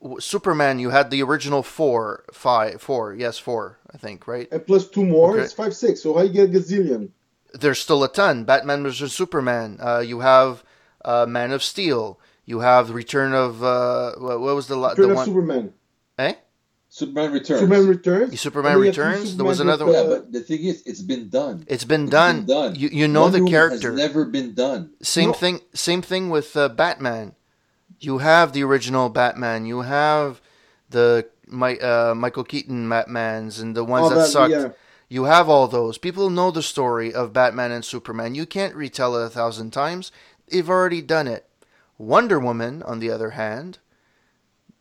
[0.00, 4.48] W- Superman, you had the original four, five, four, yes, four, I think, right?
[4.52, 5.42] And plus two more, Okay.
[5.42, 6.02] it's five, six.
[6.02, 7.10] So how you get a gazillion?
[7.52, 8.44] There's still a ton.
[8.44, 9.78] Batman vs Superman.
[9.80, 10.62] Uh, you have
[11.04, 12.18] uh, Man of Steel.
[12.44, 15.26] You have Return of uh, what, what was the la- Return the of one?
[15.26, 15.72] Superman.
[16.18, 16.34] Eh?
[16.88, 17.60] Superman Returns.
[17.60, 18.40] Superman Returns.
[18.40, 19.36] Superman And then you have three Returns?
[19.36, 19.94] There was another one.
[19.94, 21.64] yeah, but the thing is, it's been done.
[21.66, 22.36] It's been It's done.
[22.44, 22.74] been done.
[22.76, 23.90] You you know Wonder the character.
[23.92, 24.90] has never been done.
[25.02, 25.32] Same No.
[25.34, 25.60] thing.
[25.74, 27.34] Same thing with uh, Batman.
[28.02, 29.64] You have the original Batman.
[29.64, 30.40] You have
[30.90, 34.52] the my, uh, Michael Keaton Batmans and the ones all that, that, sucked.
[34.52, 34.68] yeah.
[35.08, 35.98] You have all those.
[35.98, 38.34] People know the story of Batman and Superman.
[38.34, 40.10] You can't retell it a thousand times.
[40.48, 41.46] They've already done it.
[41.98, 43.78] Wonder Woman, on the other hand,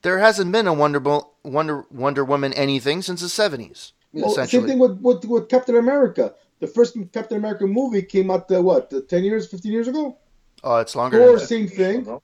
[0.01, 3.91] there hasn't been a Wonder Bo- Wonder Wonder Woman anything since the seventies.
[4.13, 6.33] Well, same thing with, with with Captain America.
[6.59, 10.17] The first Captain America movie came out uh, what, ten years, fifteen years ago?
[10.63, 11.17] oh, it's longer.
[11.17, 11.47] Thor, Than that.
[11.47, 12.19] same thing.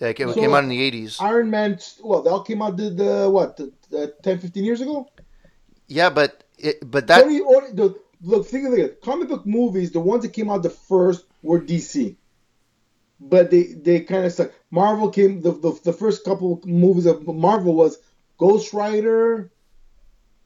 [0.00, 1.18] Yeah, it came, So- came out in the eighties.
[1.20, 4.80] Iron Man, well, they all came out the, the what, the, the 10, 15 years
[4.80, 5.08] ago.
[5.88, 9.00] Yeah, but it, but that Only- only- oh, the, look, think of it.
[9.02, 12.16] Comic book movies, the ones that came out the first were DC,
[13.18, 14.52] but they they kind of stuck.
[14.70, 17.98] Marvel came the, the the first couple movies of Marvel was
[18.38, 19.50] Ghost Rider,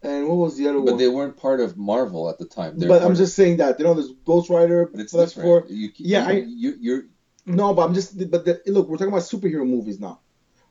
[0.02, 0.92] and what was the other But one?
[0.94, 2.78] But they weren't part of Marvel at the time.
[2.78, 5.66] They're but I'm just saying that you know there's Ghost Rider, but it's that's different.
[5.68, 7.02] for You, Yeah, you, I- you, you're
[7.46, 10.20] no, but I'm just but the, look, we're talking about superhero movies now.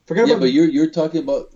[0.06, 1.54] Forget yeah, about but you're you're talking about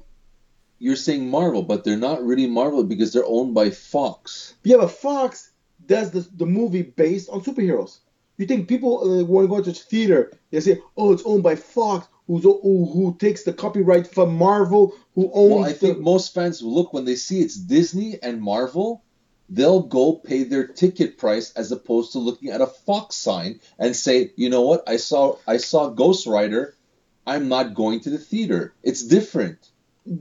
[0.78, 4.54] you're saying Marvel, but they're not really Marvel because they're owned by Fox.
[4.62, 5.50] Yeah, but Fox
[5.86, 7.98] does the, the movie based on superheroes.
[8.36, 10.32] You think people uh, want to go to theater?
[10.50, 14.94] They say, "Oh, it's owned by Fox, who's who, who takes the copyright from Marvel,
[15.14, 18.40] who owns." Well, I think most fans will look when they see it's Disney and
[18.40, 19.02] Marvel,
[19.48, 23.96] they'll go pay their ticket price as opposed to looking at a Fox sign and
[23.96, 26.74] say, you know what, I saw I saw Ghost Rider,
[27.26, 28.74] I'm not going to the theater.
[28.82, 29.58] It's different.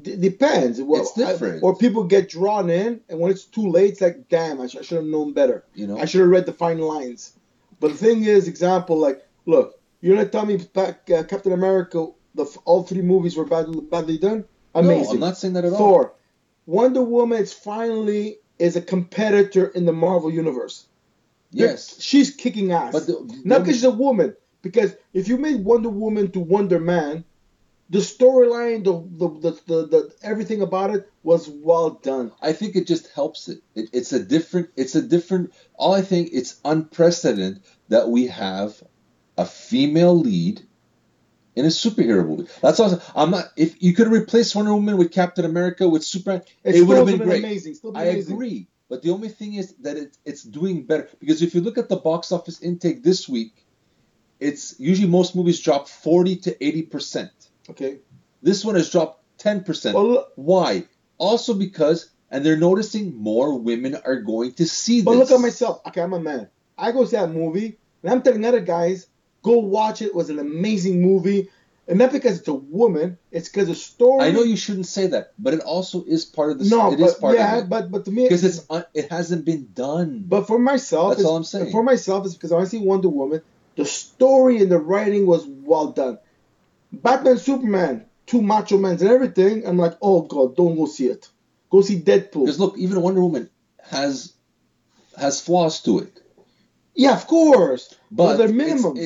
[0.01, 0.81] D- depends.
[0.81, 1.63] Well, It's different.
[1.63, 4.67] I- or people get drawn in, and when it's too late, it's like, damn, I,
[4.67, 5.63] sh- I should have known better.
[5.75, 7.33] You know, I should have read the fine lines.
[7.79, 12.07] But the thing is, example, like, look, you're gonna tell me back, uh, Captain America,
[12.35, 14.45] the f- all three movies were badly, badly done.
[14.75, 15.03] Amazing.
[15.05, 15.77] No, I'm not saying that at all.
[15.77, 16.13] Thor,
[16.65, 20.85] Wonder Woman it's finally is a competitor in the Marvel universe.
[21.51, 22.91] Yes, she's kicking ass.
[22.91, 24.35] but the, Not because she's a woman.
[24.61, 27.23] Because if you made Wonder Woman to Wonder Man,
[27.89, 32.31] the storyline, the the, the the the everything about it was well done.
[32.41, 33.59] I think it just helps it.
[33.75, 33.89] it.
[33.93, 34.69] It's a different.
[34.75, 35.53] It's a different.
[35.75, 38.83] All I think it's unprecedented that we have
[39.37, 40.61] a female lead
[41.57, 42.47] in a superhero movie.
[42.61, 43.01] That's awesome.
[43.15, 43.45] I'm not.
[43.57, 47.07] If you could replace Wonder Woman with Captain America with Superman, It's it would have
[47.07, 47.43] been great.
[47.43, 47.73] amazing.
[47.73, 48.11] Still been amazing.
[48.11, 48.33] I amazing.
[48.35, 48.67] agree.
[48.89, 51.89] But the only thing is that it, it's doing better because if you look at
[51.89, 53.65] the box office intake this week,
[54.39, 57.31] it's usually most movies drop 40 to 80 percent.
[57.71, 57.97] Okay.
[58.43, 59.95] This one has dropped 10 percent.
[59.95, 60.85] Well, Why?
[61.17, 65.19] Also because, and they're noticing more women are going to see but this.
[65.21, 65.81] But look at myself.
[65.87, 66.49] Okay, I'm a man.
[66.77, 69.07] I go see that movie, and I'm telling other guys,
[69.47, 70.07] go watch it.
[70.07, 71.49] It was an amazing movie,
[71.87, 73.17] and not because it's a woman.
[73.31, 74.25] It's because the story.
[74.25, 76.65] I know you shouldn't say that, but it also is part of the.
[76.69, 78.83] No, it but is part yeah, of it but but to me, because it's un,
[78.93, 80.23] it hasn't been done.
[80.27, 81.71] But for myself, That's it's- all I'm saying.
[81.71, 83.41] For myself, it's because I see Wonder Woman,
[83.75, 86.19] the story and the writing was well done.
[86.91, 89.65] Batman, Superman, two macho men and everything.
[89.67, 91.29] I'm like, oh god, don't go see it.
[91.69, 92.45] Go see Deadpool.
[92.45, 93.49] because look, even Wonder Woman
[93.83, 94.33] has
[95.17, 96.21] has flaws to it,
[96.95, 98.97] yeah, of course, but they're it's- minimum.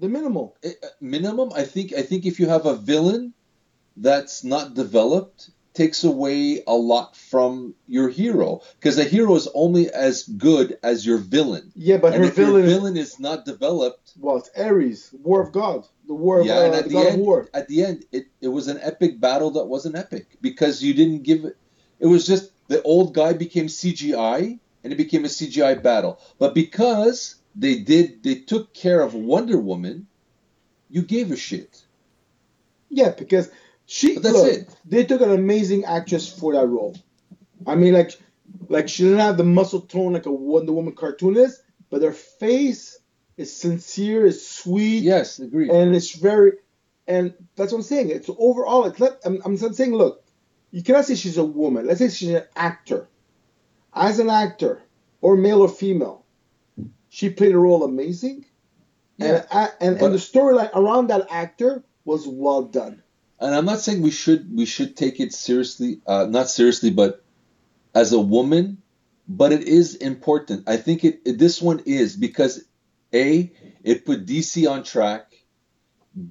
[0.00, 0.56] The minimal.
[1.00, 1.50] minimum.
[1.54, 3.34] I think I think if you have a villain
[3.96, 9.90] that's not developed, takes away a lot from your hero because a hero is only
[9.90, 11.70] as good as your villain.
[11.74, 15.52] Yeah, but and her villain, is villain is not developed, well, it's Ares, War of
[15.52, 17.48] God, the War of yeah, uh, and at the end, War.
[17.52, 21.22] at the end, it, it was an epic battle that wasn't epic because you didn't
[21.22, 21.56] give it.
[21.98, 26.18] It was just the old guy became CGI and it became a CGI battle.
[26.38, 30.06] But because they did, they took care of Wonder Woman,
[30.88, 31.84] you gave a shit.
[32.88, 33.50] Yeah, because
[33.86, 34.14] she.
[34.14, 34.76] But that's look, it.
[34.84, 36.96] They took an amazing actress for that role.
[37.66, 38.18] I mean, like,
[38.68, 42.98] like she didn't have the muscle tone like a Wonder Woman cartoonist, but her face
[43.36, 45.70] is sincere, is sweet, Yes, agreed.
[45.70, 46.52] and it's very.
[47.06, 48.10] And that's what I'm saying.
[48.10, 48.84] It's overall.
[48.86, 50.24] It's let, I'm, I'm saying, look,
[50.70, 51.86] you cannot say she's a woman.
[51.86, 53.08] Let's say she's an actor.
[53.92, 54.80] As an actor,
[55.20, 56.24] or male or female,
[57.10, 58.46] she played a role amazing.
[59.18, 63.02] Yeah, And, and, but- and the storyline around that actor was well done.
[63.38, 67.22] and I'm not saying we should we should take it seriously, uh, not seriously, but
[67.94, 68.78] as a woman.
[69.32, 70.68] But it is important.
[70.68, 72.64] I think it, it this one is because
[73.14, 73.52] a
[73.90, 75.24] it put DC on track.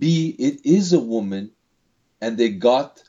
[0.01, 1.51] B it is a woman,
[2.21, 3.01] and they got.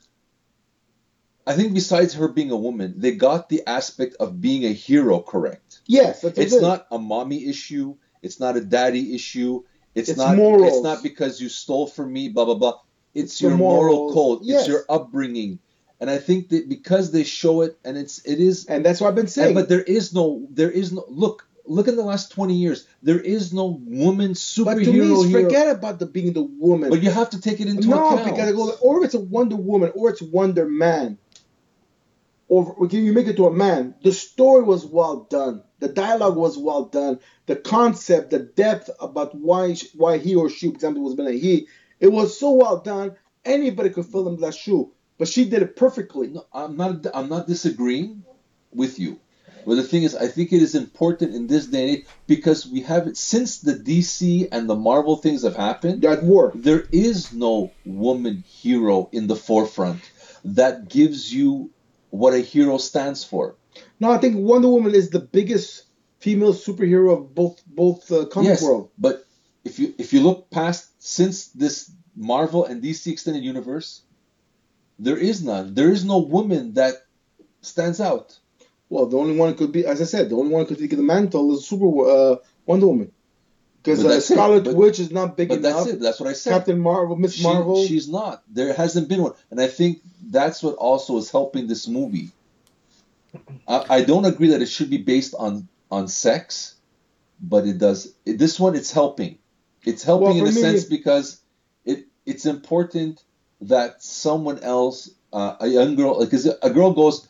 [1.46, 5.20] I think besides her being a woman, they got the aspect of being a hero
[5.20, 5.69] correct.
[5.86, 6.62] Yes, that's It's it.
[6.62, 7.96] not a mommy issue.
[8.22, 9.62] It's not a daddy issue.
[9.94, 10.36] It's, It's not.
[10.36, 10.74] morals.
[10.74, 12.28] It's not because you stole from me.
[12.28, 12.78] Blah blah blah.
[13.14, 14.40] It's, It's your moral code.
[14.42, 14.60] Yes.
[14.60, 15.58] It's your upbringing,
[16.00, 18.66] and I think that because they show it, and it's it is.
[18.66, 19.54] and that's what I've been and- saying.
[19.54, 20.46] but there is no.
[20.50, 21.04] There is no.
[21.08, 21.46] Look.
[21.66, 22.86] Look in the last twenty years.
[23.02, 25.42] There is no woman superhero But to me, hero.
[25.44, 26.90] forget about the being the woman.
[26.90, 28.24] But you have to take it into no, account.
[28.24, 31.16] because it goes, or it's a Wonder Woman, or it's Wonder Man,
[32.48, 33.94] or or you make it to a man.
[34.02, 35.62] The story was well done.
[35.80, 37.18] The dialogue was well done.
[37.46, 41.32] The concept, the depth about why why he or she, for example, was been a
[41.32, 41.66] he.
[41.98, 43.16] It was so well done.
[43.44, 46.28] Anybody could fill in that shoe, but she did it perfectly.
[46.28, 47.06] No, I'm not.
[47.14, 48.22] I'm not disagreeing
[48.72, 49.18] with you.
[49.66, 52.66] But the thing is, I think it is important in this day and age because
[52.66, 56.02] we have it since the DC and the Marvel things have happened.
[56.02, 56.52] That war.
[56.54, 60.00] There is no woman hero in the forefront
[60.44, 61.70] that gives you
[62.10, 63.54] what a hero stands for.
[63.98, 65.84] No, I think Wonder Woman is the biggest
[66.18, 68.90] female superhero of both both uh, comic yes, world.
[68.98, 69.24] but
[69.64, 74.02] if you if you look past since this Marvel and DC extended universe,
[74.98, 75.74] there is none.
[75.74, 76.94] There is no woman that
[77.62, 78.38] stands out.
[78.88, 80.96] Well, the only one could be, as I said, the only one could take the
[80.96, 83.12] mantle is Super uh, Wonder Woman,
[83.82, 84.20] because uh.
[84.20, 85.84] Scarlet But- Witch is not big But enough.
[85.84, 86.00] that's it.
[86.00, 86.50] That's what I said.
[86.50, 87.86] Captain Marvel, Miss She- Marvel.
[87.86, 88.42] she's not.
[88.52, 92.30] There hasn't been one, and I think that's what also is helping this movie.
[93.68, 96.76] I, I don't agree that it should be based on on sex,
[97.40, 98.14] but it does.
[98.24, 99.38] It, this one, it's helping.
[99.84, 101.40] It's helping Well, in a me- sense because
[101.84, 103.22] it it's important
[103.62, 107.28] that someone else, uh, a young girl, because a girl goes,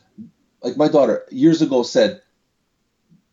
[0.62, 2.22] like my daughter years ago said,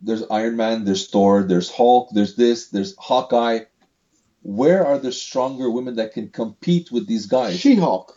[0.02, 3.62] "There's Iron Man, there's Thor, there's Hulk, there's this, there's Hawkeye."
[4.44, 7.60] Where are the stronger women that can compete with these guys?
[7.60, 8.17] She-Hulk.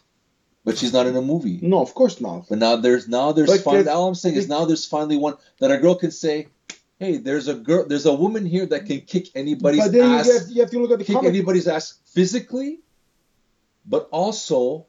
[0.64, 1.58] But she's not in a movie.
[1.62, 2.48] No, of course not.
[2.48, 5.36] But now there's now there's But finally all I'm saying is now there's finally one
[5.58, 6.48] that a girl can say,
[6.98, 10.26] "Hey, there's a girl, there's a woman here that can kick anybody's But then ass,
[10.26, 11.30] you have, you have to look at the kick comic.
[11.30, 12.80] anybody's ass physically,
[13.86, 14.86] but also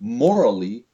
[0.00, 0.84] morally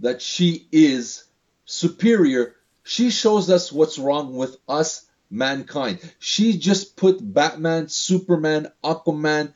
[0.00, 1.24] that she is
[1.64, 2.56] superior.
[2.82, 6.00] She shows us what's wrong with us, mankind.
[6.18, 9.54] She just put Batman, Superman, Aquaman,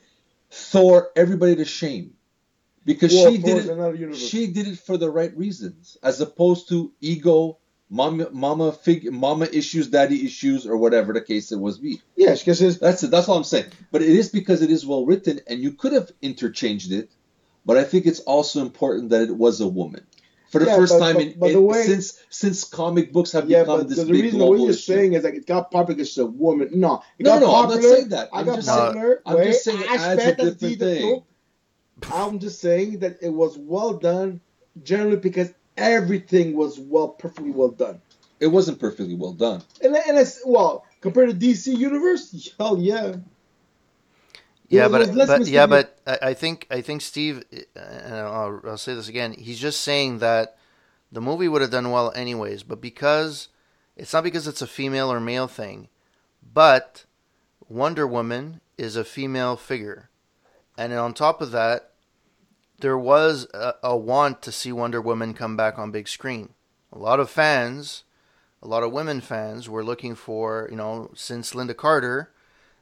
[0.50, 2.14] Thor, everybody to shame.
[2.84, 6.92] Because War she did it she did it for the right reasons, as opposed to
[7.00, 12.02] ego, mama, mama, fig, mama issues, daddy issues, or whatever the case it was be.
[12.16, 13.10] yeah, because That's it.
[13.10, 13.66] That's all I'm saying.
[13.90, 17.10] But it is because it is well written, and you could have interchanged it.
[17.66, 20.06] But I think it's also important that it was a woman
[20.50, 23.12] for the Yeah, first but- time but- in, but in- the way- since since comic
[23.14, 24.92] books have yeah, become but this the big reason way you're issue.
[24.92, 26.68] saying is like it got popular because it's a woman.
[26.74, 28.28] No, it No, no, I'm not saying that.
[28.34, 29.22] I I'm got just saying- popular.
[29.24, 31.22] I'm just saying it adds a different thing.
[32.04, 32.20] Truth.
[32.20, 34.40] I'm just saying that it was well done,
[34.82, 38.00] generally because everything was well, perfectly well done.
[38.40, 39.62] It wasn't perfectly well done.
[39.82, 43.16] And and it's well compared to DC Universe, hell yeah.
[44.68, 47.44] Yeah, was but but yeah, but I I think I think Steve,
[47.76, 49.32] uh, and I'll, I'll say this again.
[49.32, 50.56] He's just saying that
[51.12, 53.48] the movie would have done well anyways, but because
[53.96, 55.88] it's not because it's a female or male thing,
[56.52, 57.04] but
[57.68, 60.08] Wonder Woman is a female figure,
[60.76, 61.90] and then on top of that,
[62.80, 66.50] there was a, a want to see Wonder Woman come back on big screen.
[66.92, 68.04] A lot of fans,
[68.62, 72.30] a lot of women fans, were looking for you know since Lynda Carter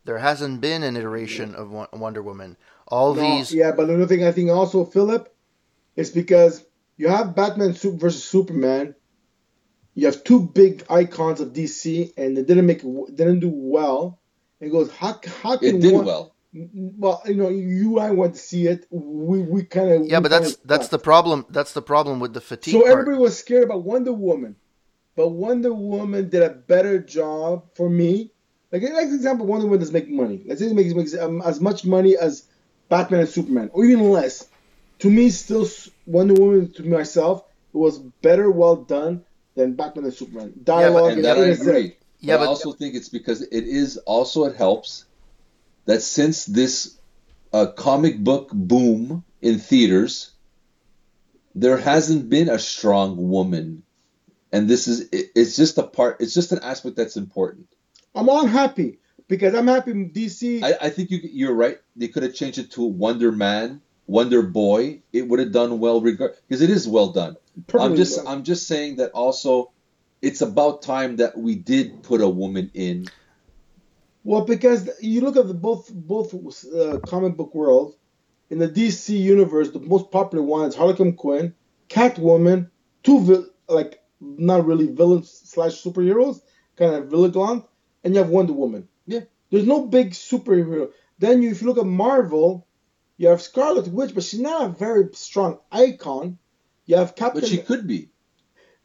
[0.05, 2.57] there hasn't been an iteration of Wonder Woman.
[2.89, 5.33] All No, these, yeah, but another thing I think also, Philip,
[5.97, 6.65] is because
[6.97, 8.95] you have Batman Sup- versus Superman.
[9.95, 14.19] You have two big icons of DC, and they didn't make it, didn't do well.
[14.61, 16.32] It goes how how can It did one, well.
[16.55, 18.87] Well, you know, you and I went to see it.
[18.91, 21.47] We we kind of yeah, but that's that's the problem.
[21.49, 22.93] That's the problem with the fatigue so part.
[22.93, 24.57] everybody was scared about Wonder Woman,
[25.17, 28.33] but Wonder Woman did a better job for me.
[28.71, 30.43] Like, like for example, Wonder Woman does make money.
[30.47, 32.45] Let's say it makes, makes um, as much money as
[32.91, 34.47] Batman and Superman, or even less.
[35.01, 35.67] To me, still
[36.07, 40.53] Wonder Woman to myself it was better, well done than Batman and Superman.
[40.63, 41.63] Dialogue and is that I A to Z.
[41.63, 41.97] agree.
[42.21, 45.07] Yeah, but I but- also think it's because it is also it helps
[45.85, 46.99] that since this
[47.53, 50.33] uh, comic book boom in theaters,
[51.55, 53.83] there hasn't been a strong woman,
[54.53, 56.21] and this is it, it's just a part.
[56.21, 57.67] It's just an aspect that's important.
[58.15, 60.63] I'm all happy because I'm happy DC.
[60.63, 61.79] I, I think you, you're right.
[61.97, 65.03] They could have changed it to Wonder Man, Wonder Boy.
[65.13, 67.37] It would have done well, regard because it is well done.
[67.79, 68.29] I'm just well.
[68.29, 69.71] I'm just saying that also.
[70.23, 73.09] It's about time that we did put a woman in
[74.25, 76.33] Well, because you look at the both both
[76.65, 77.97] uh, comic book world,
[78.51, 81.55] in the DC universe, the most popular one is Harley Quinn,
[81.89, 82.71] Catwoman,
[83.03, 86.41] two vil- like not really villains slash superheroes,
[86.77, 87.65] kind of villain,
[88.05, 88.89] and you have Wonder Woman.
[89.07, 89.21] Yeah.
[89.51, 90.91] There's no big superhero.
[91.19, 92.67] Then you, if you look at Marvel,
[93.17, 96.39] you have Scarlet Witch, but she's not a very strong icon.
[96.87, 97.41] You have Captain.
[97.41, 98.11] But she could be.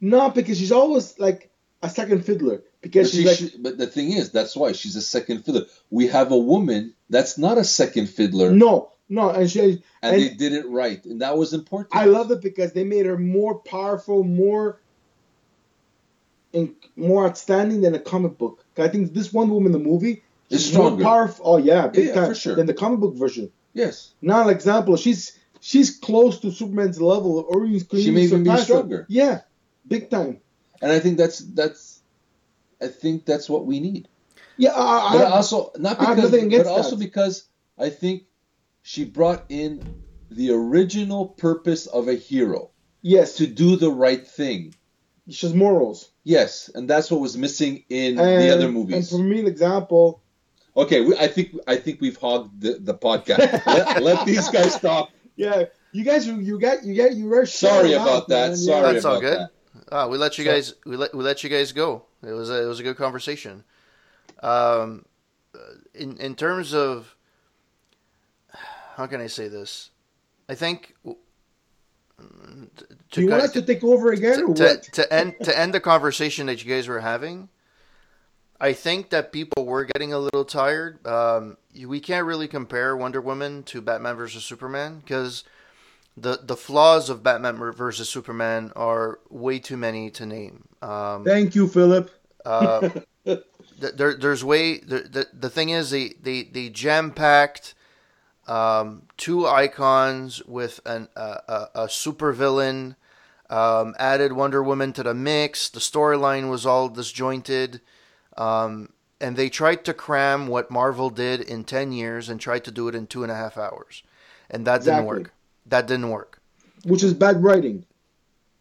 [0.00, 1.50] Not because she's always like
[1.82, 2.62] a second fiddler.
[2.80, 5.44] Because But, she's she like should- but the thing is, that's why she's a second
[5.44, 5.64] fiddler.
[5.90, 10.22] We have a woman that's not a second fiddler, no, no, and she and, and-
[10.22, 11.96] they did it right, and that was important.
[11.96, 14.80] I love it because they made her more powerful, more
[16.54, 18.64] and more outstanding than a comic book.
[18.76, 21.44] I think this one Woman in the movie Is more powerful.
[21.46, 22.54] Oh yeah, big Yeah, time for sure.
[22.56, 23.50] than the comic book version.
[23.74, 28.44] Yes, Now, an example, she's she's close to Superman's level, or even She may even
[28.44, 29.04] be stronger.
[29.08, 29.40] Yeah,
[29.86, 30.40] big time.
[30.80, 31.97] and I think that's that's,
[32.80, 34.08] I think that's what we need.
[34.56, 37.04] Yeah, I, But I, also not because, nothing but against also that.
[37.04, 37.44] because
[37.78, 38.24] I think
[38.82, 42.70] she brought in the original purpose of a hero
[43.02, 44.74] yes, to do the right thing.
[45.28, 46.10] she's morals.
[46.24, 48.72] Yes, and that's what was missing in And, the other movies.
[48.72, 49.10] and movies.
[49.10, 50.22] for me, an example,
[50.76, 53.66] Okay, we, I think I think we've hogged the, the podcast.
[53.66, 55.10] let, let these guys talk.
[55.34, 58.48] Yeah, you guys, you, you got, you got, you were Sorry about out, that.
[58.50, 58.56] man.
[58.56, 59.38] Sorry That's all good.
[59.38, 59.50] that.
[59.90, 62.04] Ah, we let you So- guys we let we let you guys go.
[62.22, 63.64] It was a, it was a good conversation.
[64.42, 65.04] Um,
[65.94, 67.14] in in terms of
[68.96, 69.90] how can I say this?
[70.48, 70.94] I think
[72.18, 74.82] to, Do you want to take over again, or to, what?
[74.94, 77.48] to end to end the conversation that you guys were having,
[78.60, 81.04] I think that people were getting a little tired.
[81.06, 81.56] Um,
[81.86, 85.44] we can't really compare Wonder Woman to Batman versus Superman because
[86.22, 90.68] the the flaws of Batman versus Superman are way too many to name.
[90.82, 92.10] Um, Thank you, Philip.
[92.44, 92.90] uh,
[93.78, 97.74] there, there's way the, the the thing is they they, they jam packed
[98.46, 101.38] um, two icons with an uh,
[101.74, 102.96] a, a super villain.
[103.50, 105.70] Um, added Wonder Woman to the mix.
[105.70, 107.80] The storyline was all disjointed,
[108.36, 108.90] um,
[109.22, 112.88] and they tried to cram what Marvel did in ten years and tried to do
[112.88, 114.02] it in two and a half hours,
[114.50, 115.32] and that didn't work.
[115.68, 116.40] That didn't work.
[116.84, 117.84] Which is bad writing.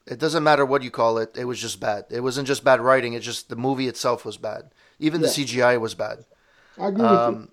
[0.05, 1.38] It doesn't matter what you call it.
[1.38, 2.05] It was just bad.
[2.10, 3.14] It wasn't just bad writing.
[3.14, 4.72] It's just the movie itself was bad.
[4.99, 6.26] Even the CGI was bad.
[6.78, 7.51] I agree with Um,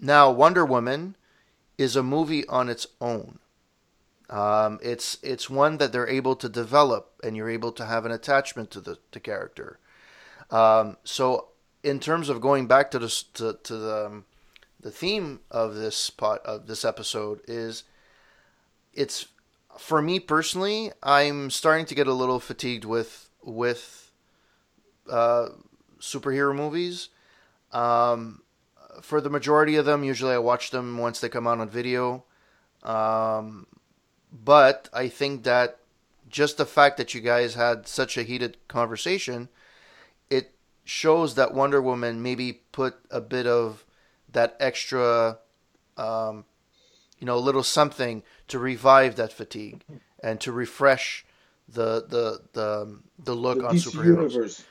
[0.00, 1.16] now, Wonder Woman
[1.78, 3.38] is a movie on its own.
[4.28, 8.12] Um, it's it's one that they're able to develop, and you're able to have an
[8.12, 9.78] attachment to the to character.
[10.50, 11.48] Um, so,
[11.82, 14.24] in terms of going back to this to, to the um,
[14.80, 17.84] the theme of this pot of this episode is
[18.96, 19.26] it's
[19.78, 24.10] for me personally, I'm starting to get a little fatigued with with
[25.10, 25.48] uh,
[26.00, 27.10] superhero movies.
[27.72, 28.42] Um,
[29.02, 32.24] for the majority of them, usually I watch them once they come out on video.
[32.82, 33.66] Um,
[34.32, 35.78] but I think that
[36.28, 39.48] just the fact that you guys had such a heated conversation,
[40.30, 40.52] it
[40.84, 43.84] shows that Wonder Woman maybe put a bit of
[44.32, 45.38] that extra,
[45.96, 46.44] um,
[47.18, 49.84] you know, a little something to revive that fatigue
[50.22, 51.24] and to refresh
[51.68, 54.64] the the the the look the on DC superheroes universe.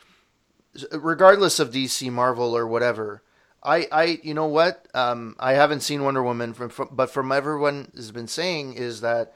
[0.91, 3.21] regardless of DC, Marvel, or whatever,
[3.65, 4.87] I, I, you know what?
[4.93, 9.01] Um, I haven't seen Wonder Woman, from, from, but from everyone has been saying is
[9.01, 9.33] that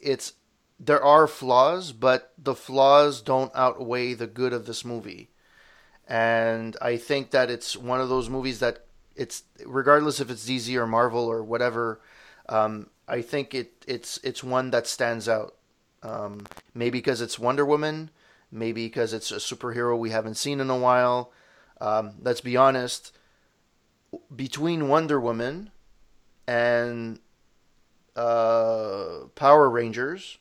[0.00, 0.32] it's
[0.80, 5.30] there are flaws, but the flaws don't outweigh the good of this movie,
[6.08, 10.74] and I think that it's one of those movies that it's regardless if it's DC
[10.74, 12.00] or Marvel or whatever.
[12.48, 15.54] Um, I think it it's it's one that stands out.
[16.02, 18.10] Um, maybe because it's Wonder Woman,
[18.50, 21.30] maybe because it's a superhero we haven't seen in a while.
[21.78, 23.12] Um, let's be honest.
[24.34, 25.70] Between Wonder Woman
[26.46, 27.20] and
[28.16, 30.38] uh, Power Rangers,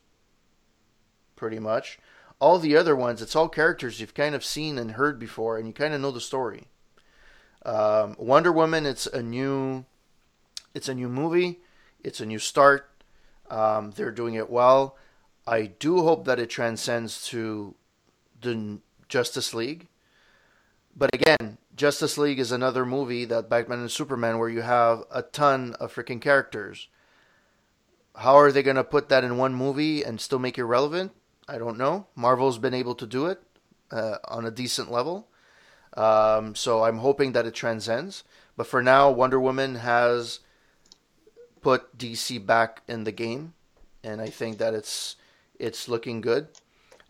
[1.36, 2.00] pretty much,
[2.40, 5.68] all the other ones, it's all characters you've kind of seen and heard before, and
[5.68, 6.68] you kind of know the story.
[7.66, 9.86] Um, Wonder Woman, it's a new,
[10.74, 11.60] it's a new movie,
[12.04, 12.90] it's a new start.
[13.50, 14.98] Um, they're doing it well.
[15.46, 17.76] I do hope that it transcends to
[18.40, 18.80] the
[19.10, 19.88] Justice League.
[20.96, 25.22] But again, Justice League is another movie that Batman and Superman where you have a
[25.22, 26.88] ton of freaking characters.
[28.16, 31.14] How are they going to put that in one movie and still make it relevant?
[31.48, 32.08] I don't know.
[32.16, 33.42] Marvel's been able to do it
[33.90, 35.28] uh, on a decent level.
[35.96, 38.24] Um, so I'm hoping that it transcends.
[38.56, 40.40] But for now, Wonder Woman has
[41.62, 43.54] put DC back in the game,
[44.04, 45.16] and I think that it's
[45.60, 46.48] it's looking good.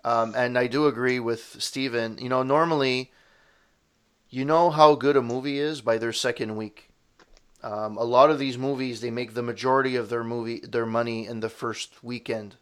[0.04, 2.18] Um, and I do agree with Steven.
[2.18, 3.12] You know, normally,
[4.30, 6.90] you know how good a movie is by their second week.
[7.64, 11.28] Um, a lot of these movies, they make the majority of their movie their money
[11.28, 12.56] in the first weekend,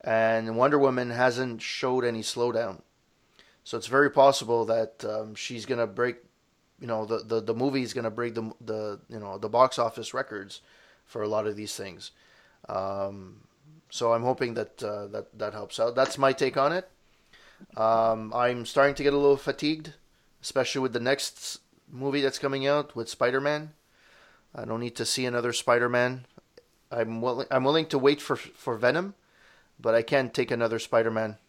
[0.00, 2.80] and Wonder Woman hasn't showed any slowdown.
[3.64, 6.16] So it's very possible that um, she's gonna break,
[6.80, 9.78] you know, the the, the movie is gonna break the the you know the box
[9.78, 10.62] office records
[11.12, 12.10] for a lot of these things.
[12.68, 13.42] Um,
[13.90, 15.94] so I'm hoping that uh, that that helps out.
[15.94, 16.88] That's my take on it.
[17.76, 19.92] Um, I'm starting to get a little fatigued,
[20.40, 23.74] especially with the next movie that's coming out with Spider-Man.
[24.54, 26.24] I don't need to see another Spider-Man.
[26.90, 27.46] I'm willing.
[27.50, 29.14] I'm willing to wait for for Venom,
[29.78, 31.36] but I can't take another Spider-Man.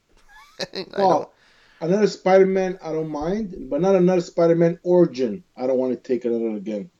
[0.96, 1.34] Well,
[1.82, 5.44] another Spider-Man, I don't mind, but not another Spider-Man origin.
[5.58, 6.92] I don't want to take another again.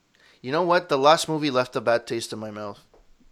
[0.44, 0.90] You know what?
[0.90, 2.78] The last movie left a bad taste in my mouth.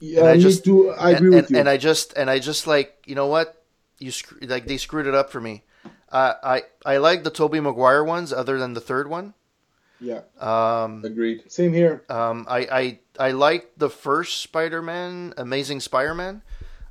[0.00, 0.90] Yeah, I me just- too.
[0.96, 1.58] I and, agree and, with you.
[1.58, 3.62] And I just and I just like you know what
[3.98, 5.62] you screw, like they screwed it up for me.
[6.08, 9.34] Uh, I I like the Tobey Maguire ones other than the third one.
[10.00, 11.44] yeah, Um, Agreed.
[11.52, 12.02] same here.
[12.08, 12.60] um, I
[13.20, 16.42] I I liked the first Spider-Man, Amazing Spider-Man.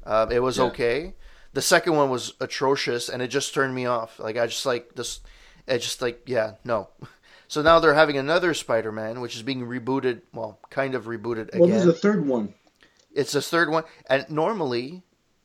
[0.05, 0.65] Uh, it was Yeah.
[0.69, 1.15] okay.
[1.53, 4.19] The second one was atrocious, and it just turned me off.
[4.19, 5.19] Like I just like this.
[5.67, 6.89] It just like yeah no.
[7.51, 10.21] So now they're having another Spider-Man, which is being rebooted.
[10.33, 11.69] Well, kind of rebooted Well, again.
[11.71, 12.53] this is the third one.
[13.13, 15.03] It's the third one, and normally,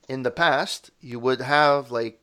[0.09, 2.21] in the past, you would have like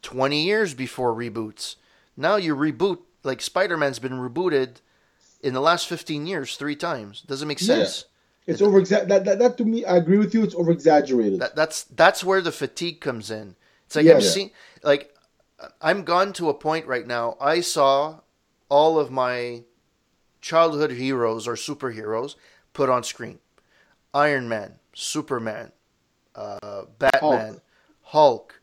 [0.00, 1.76] twenty years before reboots.
[2.16, 4.76] Now you reboot like Spider-Man's been rebooted
[5.42, 7.20] in the last fifteen years three times.
[7.20, 7.66] Doesn't make Yeah.
[7.66, 8.06] sense.
[8.46, 10.42] It's over that, that that to me, I agree with you.
[10.42, 11.38] It's over exaggerated.
[11.40, 13.56] That, that's that's where the fatigue comes in.
[13.84, 14.14] It's like Yeah.
[14.16, 14.30] I've Yeah.
[14.30, 14.50] seen
[14.82, 15.14] like
[15.82, 17.36] I'm gone to a point right now.
[17.38, 18.20] I saw
[18.68, 19.62] all of my
[20.40, 22.36] childhood heroes or superheroes
[22.72, 23.38] put on screen.
[24.14, 25.72] Iron Man, Superman,
[26.34, 27.60] uh, Batman,
[28.02, 28.60] Hulk.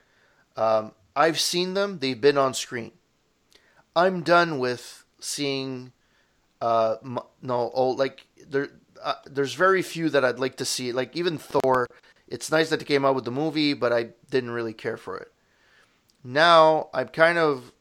[0.55, 1.99] Um, I've seen them.
[1.99, 2.91] They've been on screen.
[3.95, 5.91] I'm done with seeing.
[6.61, 8.69] Uh, m- no, oh, like there.
[9.03, 10.91] Uh, there's very few that I'd like to see.
[10.91, 11.87] Like even Thor.
[12.27, 15.17] It's nice that they came out with the movie, but I didn't really care for
[15.17, 15.31] it.
[16.23, 17.73] Now I'm kind of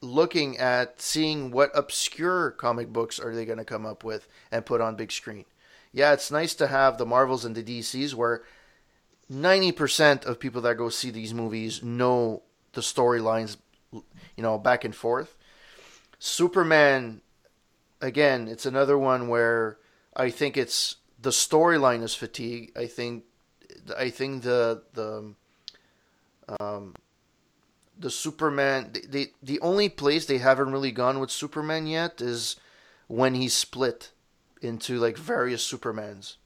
[0.00, 4.66] looking at seeing what obscure comic books are they going to come up with and
[4.66, 5.44] put on big screen.
[5.92, 8.42] Yeah, it's nice to have the Marvels and the DCs where
[9.30, 12.42] 90% of people that go see these movies know
[12.72, 13.56] the storylines,
[13.92, 14.02] you
[14.42, 15.36] know, back and forth.
[16.18, 17.20] Superman,
[18.00, 19.78] again, it's another one where
[20.14, 22.72] I think it's the storyline is fatigue.
[22.76, 23.24] I think,
[23.96, 25.34] I think the the
[26.60, 26.94] um,
[28.00, 32.56] the Superman, the, the the only place they haven't really gone with Superman yet is
[33.08, 34.10] when he's split
[34.62, 36.36] into like various Supermans.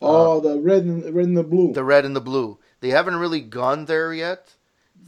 [0.00, 1.72] oh, uh, the red and red and the blue.
[1.72, 2.58] the red and the blue.
[2.80, 4.54] They haven't really gone there yet.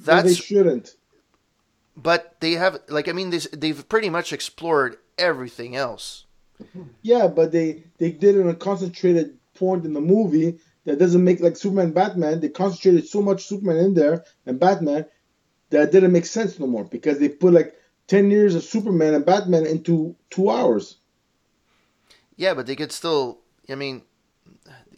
[0.07, 0.97] Well, they shouldn't.
[1.97, 6.25] but they have like I mean they they've pretty much explored everything else.
[7.03, 11.25] Yeah, but they they did it on a concentrated point in the movie that doesn't
[11.25, 12.41] make like Superman Batman.
[12.41, 15.07] They concentrated so much Superman in there and Batman
[15.71, 17.75] that didn't make sense no more because they put like
[18.07, 20.97] ten years of Superman and Batman into two hours.
[22.37, 23.39] Yeah, but they could still.
[23.69, 24.03] I mean,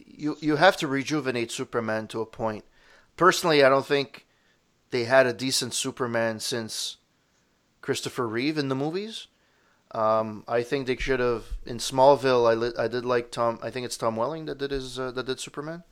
[0.05, 2.65] you you have to rejuvenate Superman to a point.
[3.17, 4.25] Personally, I don't think
[4.91, 6.97] they had a decent Superman since
[7.81, 9.27] Christopher Reeve in the movies.
[9.91, 12.49] Um, I think they should have in Smallville.
[12.49, 13.59] I li- I did like Tom.
[13.61, 15.83] I think it's Tom Welling that did his uh, that did Superman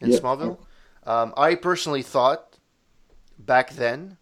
[0.00, 0.18] in Yeah.
[0.18, 0.58] Smallville.
[1.04, 2.55] Um, I personally thought
[3.38, 4.18] back then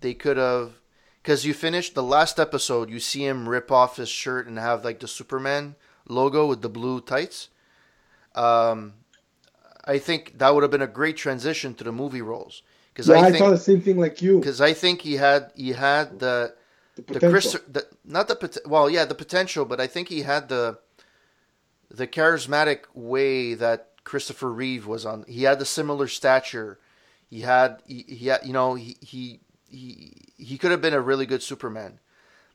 [0.00, 0.80] they could have
[1.22, 2.90] because you finished the last episode.
[2.90, 5.76] You see him rip off his shirt and have like the Superman
[6.08, 7.48] logo with the blue tights.
[8.34, 8.94] Um,
[9.84, 12.62] I think that would have been a great transition to the movie roles
[12.92, 14.40] because Yeah, I I, think thought the same thing like you.
[14.40, 16.54] because I think he had he had the
[16.96, 17.20] The the.
[17.20, 20.78] Chris the, not the well yeah the potential but I think he had the
[21.90, 26.78] the charismatic way that Christopher Reeve was on he had the similar stature
[27.30, 31.00] he had he, he had you know he he he he could have been a
[31.00, 31.98] really good Superman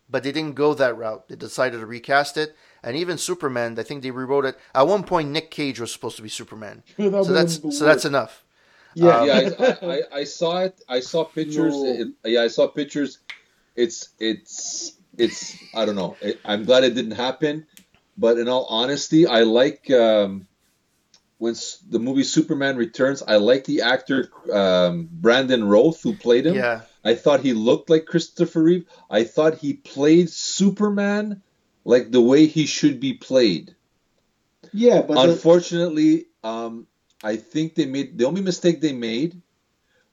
[0.10, 3.84] but they didn't go that route they decided to recast it and even Superman I
[3.84, 7.12] think they rewrote it at one point Nick Cage was supposed to be Superman That
[7.12, 8.44] so would've that's so that's enough
[8.94, 9.18] yeah.
[9.20, 10.82] um, yeah, I, I, I saw it.
[10.88, 11.74] I saw pictures.
[11.76, 11.86] No.
[11.86, 13.20] It- yeah, I saw pictures.
[13.76, 15.56] It's it's it's.
[15.74, 16.18] I don't know.
[16.22, 17.68] It, I'm glad it didn't happen,
[18.18, 20.48] but in all honesty, I like um,
[21.42, 21.56] when
[21.90, 23.24] the movie Superman Returns.
[23.28, 26.54] I like the actor um, Brandon Routh who played him.
[26.54, 28.86] yeah I thought he looked like Christopher Reeve.
[29.10, 31.42] I thought he played Superman
[31.84, 33.76] like the way he should be played.
[34.72, 36.86] yeah, but the, Unfortunately, um,
[37.24, 39.42] I think they made the only mistake they made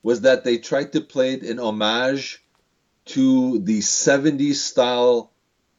[0.03, 2.43] was that they tried to play it in homage
[3.17, 5.31] to the 70s style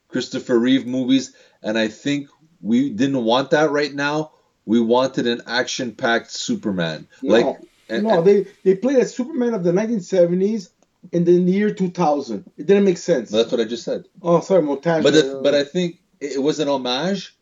[0.10, 1.34] Christopher Reeve movies,
[1.64, 2.30] and I think
[2.62, 4.34] we didn't want that right now.
[4.70, 7.34] We wanted an action-packed Superman, No.
[7.34, 7.58] like
[7.90, 10.70] and- no, and- they they played a Superman of the 1970s
[11.12, 12.44] in the year 2000.
[12.56, 13.32] It didn't make sense.
[13.32, 14.06] that's what I just said.
[14.22, 15.02] oh, sorry, montage.
[15.02, 17.36] But it, but I think it it was an homage,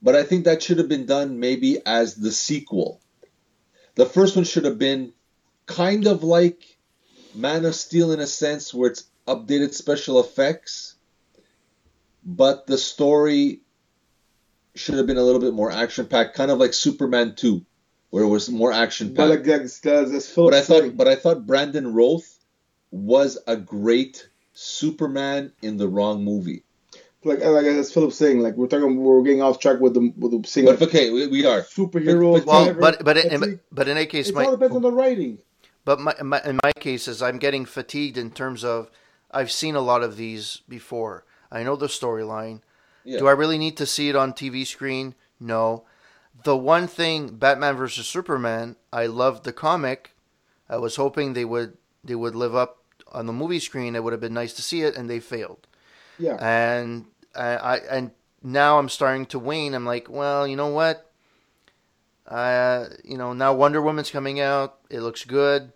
[0.00, 3.02] but I think that should have been done maybe as the sequel.
[3.96, 5.12] The first one should have been
[5.66, 6.78] kind of like
[7.34, 10.94] Man of Steel in a sense, where it's updated special effects,
[12.24, 13.60] but the story
[14.74, 17.64] should have been a little bit more action packed, kind of like Superman 2,
[18.10, 19.30] where it was more action but packed.
[19.30, 22.38] like that's, that's, that's But I thought, but I thought Brandon Routh
[22.90, 26.62] was a great Superman in the wrong movie.
[27.24, 30.32] like like as Philip saying, like we're talking, we're getting off track with the with
[30.42, 31.62] the saying But okay, we, we are.
[31.62, 32.44] superheroes.
[32.46, 32.80] well whatever.
[32.80, 34.92] but but It's in, like- but in any case it my all depends on the
[34.92, 35.38] writing.
[35.84, 38.90] But my, my, in my cases, I'm getting fatigued in terms of
[39.30, 41.24] I've seen a lot of these before.
[41.50, 42.60] I know the storyline.
[43.04, 43.18] Yeah.
[43.18, 45.14] Do I really need to see it on TV screen?
[45.38, 45.84] No.
[46.44, 50.12] The one thing, Batman versus Superman, I loved the comic.
[50.68, 52.78] I was hoping they would they would live up
[53.12, 53.94] on the movie screen.
[53.94, 55.66] It would have been nice to see it, and they failed.
[56.18, 56.36] Yeah.
[56.40, 58.10] and I, I and
[58.42, 59.74] now I'm starting to wane.
[59.74, 61.10] I'm like, well, you know what?
[62.26, 64.78] Uh, you know, now Wonder Woman's coming out.
[64.88, 65.72] It looks good,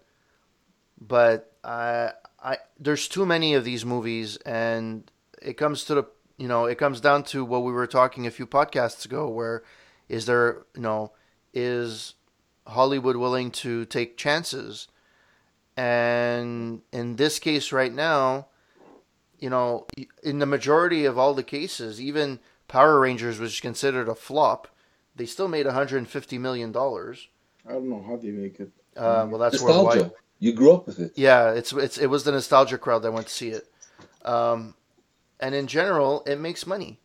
[1.00, 2.12] but I,
[2.42, 5.10] I there's too many of these movies, and
[5.42, 6.04] it comes to the
[6.36, 9.62] you know it comes down to what we were talking a few podcasts ago, where
[10.08, 11.12] is there you know
[11.52, 12.14] is
[12.66, 14.88] Hollywood willing to take chances?
[15.76, 18.46] And in this case, right now,
[19.40, 19.86] you know,
[20.22, 24.68] in the majority of all the cases, even Power Rangers was considered a flop.
[25.16, 27.28] They still made 150 million dollars.
[27.68, 28.70] I don't know how they make it.
[28.96, 29.84] Uh, well, that's Nostalgia.
[29.84, 30.12] worldwide.
[30.38, 31.12] You grew up with it.
[31.16, 33.66] Yeah, it's it's it was the nostalgia crowd that went to see it.
[34.24, 34.74] Um,
[35.40, 37.00] and in general, it makes money.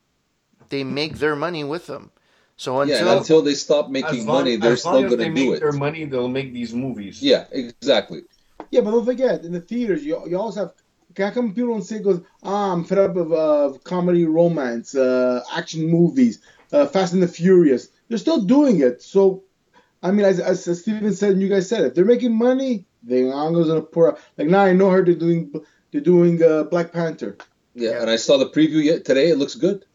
[0.69, 2.11] They make their money with them.
[2.55, 5.19] So until and until they stop making long- money, they're as long still as going
[5.19, 5.59] they to make do it.
[5.61, 7.23] their money, they'll make these movies.
[7.23, 8.23] Yeah, exactly.
[8.69, 10.73] Yeah, but don't forget, in the theaters, you, you also have.
[11.17, 15.41] How come people don't say, "Goes, ah, I'm fed up of uh, comedy, romance, uh,
[15.55, 16.39] action movies,
[16.71, 19.01] uh, Fast and the Furious." They're still doing it.
[19.01, 19.43] So,
[20.03, 23.25] I mean, as, as Steven said, and you guys said, if they're making money, they're
[23.25, 24.11] not gonna pour.
[24.11, 24.19] out.
[24.38, 25.03] Like now, I know her.
[25.03, 25.51] They're doing.
[25.91, 27.38] They're doing uh, Black Panther.
[27.76, 28.01] Yeah, Yeah.
[28.01, 29.30] and I saw the preview yet today.
[29.30, 29.86] It looks good.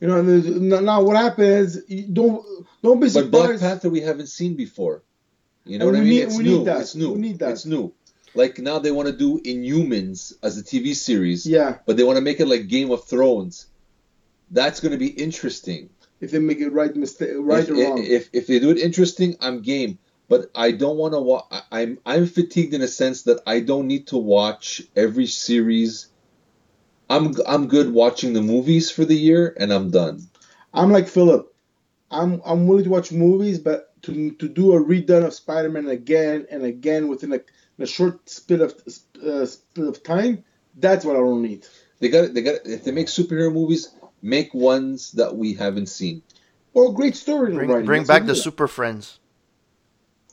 [0.00, 1.78] You know, now now what happens?
[2.12, 2.44] Don't
[2.82, 3.30] don't be surprised.
[3.32, 3.60] But Black.
[3.60, 5.02] Panther we haven't seen before.
[5.64, 6.10] You know And what I mean?
[6.10, 6.58] need- it's we new.
[6.58, 6.80] need that.
[6.82, 7.12] It's new.
[7.12, 7.50] We need that.
[7.52, 7.92] It's new.
[8.34, 12.18] Like now they want to do Inhumans as a TV series, yeah, but they want
[12.18, 13.66] to make it like Game of Thrones.
[14.50, 15.90] That's going to be interesting.
[16.20, 18.02] if they make it right, mistake, right if, or wrong.
[18.04, 19.98] If if they do it interesting, I'm game.
[20.28, 21.46] But I don't want to watch.
[21.72, 26.08] I'm I'm fatigued in a sense that I don't need to watch every series.
[27.08, 30.28] I'm I'm good watching the movies for the year, and I'm done.
[30.74, 31.54] I'm like Philip.
[32.10, 36.46] I'm I'm willing to watch movies, but to to do a redone of Spider-Man again
[36.50, 38.74] and again within a, in a short split of
[39.24, 40.44] uh, split of time,
[40.76, 41.66] that's what I don't need.
[42.00, 43.88] They got they got if they make superhero movies,
[44.22, 46.22] make ones that we haven't seen.
[46.74, 47.86] Or great story bring, writing.
[47.86, 48.42] bring Let's back the that.
[48.42, 49.18] Super Friends.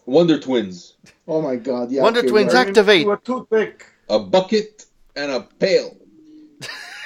[0.06, 0.96] Wonder Twins,
[1.28, 1.92] Oh my God!
[1.92, 2.02] Yeah.
[2.04, 2.68] Wonder okay, Twins right.
[2.68, 3.06] activate.
[3.06, 3.86] To a toothpick.
[4.10, 5.96] a bucket and a pail.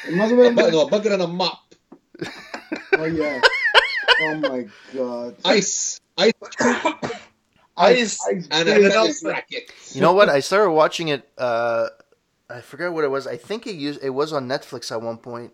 [0.07, 1.59] It must have A been- bu- no, a bucket and a mop.
[2.97, 3.41] oh yeah.
[4.21, 5.35] Oh my God.
[5.45, 6.33] Ice, ice,
[7.77, 8.85] Ice Ice and Baby.
[8.85, 9.71] a racket.
[9.93, 10.29] You know what?
[10.29, 11.29] I started watching it.
[11.37, 11.89] Uh,
[12.49, 13.27] I forget what it was.
[13.27, 15.51] I think it used it was on Netflix at one point.
[15.51, 15.53] point,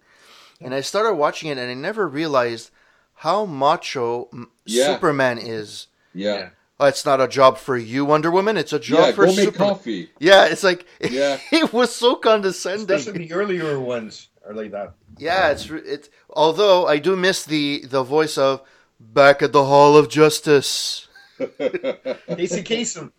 [0.61, 2.71] and I started watching it, and I never realized
[3.15, 4.29] how macho
[4.65, 4.85] Yeah.
[4.93, 5.87] Superman is.
[6.13, 6.49] Yeah,
[6.79, 8.55] Oh, it's not a job for you, Wonder Woman.
[8.55, 9.11] It's a job yeah.
[9.13, 9.69] for Go make Superman.
[9.69, 10.09] coffee.
[10.19, 11.39] Yeah, it's like Yeah.
[11.51, 12.89] it was so condescending.
[12.95, 14.93] Especially the earlier ones are like that.
[15.17, 16.09] Yeah, it's it's.
[16.29, 18.61] Although I do miss the the voice of
[18.99, 21.07] back at the Hall of Justice.
[21.37, 23.11] Casey Kasem,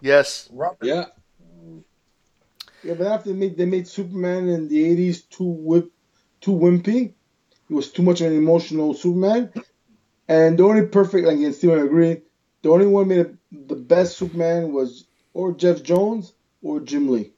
[0.00, 0.78] Yes, Robert.
[0.82, 1.06] yeah,
[2.82, 5.90] Yeah, but after they made they made Superman in the eighties too whip
[6.40, 7.12] too wimpy.
[7.68, 9.52] He was too much of an emotional Superman.
[10.28, 12.22] And the only perfect like and Steven agree,
[12.62, 15.04] the only one made the best Superman was
[15.34, 17.32] or Geoff Johns or Jim Lee.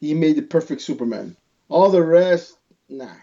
[0.00, 1.36] He made the perfect Superman.
[1.68, 2.55] All the rest,
[2.88, 3.14] nah.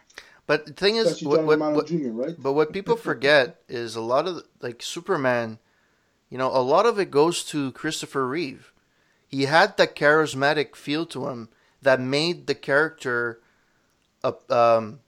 [0.46, 2.36] but the thing is, what, what, what, Jr., right?
[2.38, 5.60] But what people forget is a lot of like Superman,
[6.30, 8.72] you know, a lot of it goes to Christopher Reeve.
[9.28, 11.50] He had that charismatic feel to him
[11.82, 13.42] that made the character,
[14.24, 15.00] uh, um,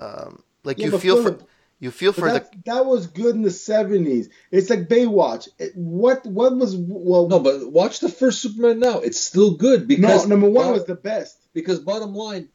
[0.00, 1.48] um, like Yeah, you but feel for Philip,
[1.80, 4.28] you feel But for the that, that was good in the seventies.
[4.50, 5.48] It's like Baywatch.
[5.58, 8.98] It- what what was well no, but watch the first Superman now.
[8.98, 11.38] It's still good no, because number one bo- was the best.
[11.52, 12.48] because bottom line,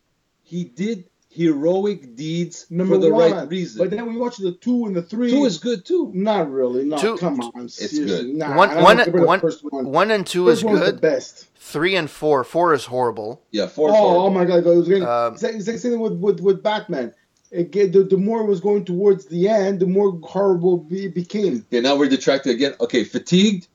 [0.43, 3.31] he did heroic deeds Number for the one.
[3.31, 3.79] right reason.
[3.79, 5.31] But then we watch the two and the three.
[5.31, 6.11] Two is good too.
[6.13, 6.85] Not really.
[6.85, 7.69] No, Two- come on.
[7.69, 8.05] Seriously.
[8.05, 8.35] good.
[8.35, 9.85] Nah, one I don't one give her the one first one.
[9.85, 11.01] one and two First is one the good.
[11.01, 11.47] best.
[11.55, 13.41] Three and four, four is horrible.
[13.51, 13.89] Yeah, Oh, four.
[13.93, 14.57] oh my god!
[14.57, 17.13] It was getting, Um, it's, like, it's like same thing with, with, with Batman.
[17.51, 21.65] Again, the, the more it was going towards the end, the more horrible it became.
[21.71, 22.73] Okay, now we're detracted again.
[22.81, 23.67] Okay, fatigued.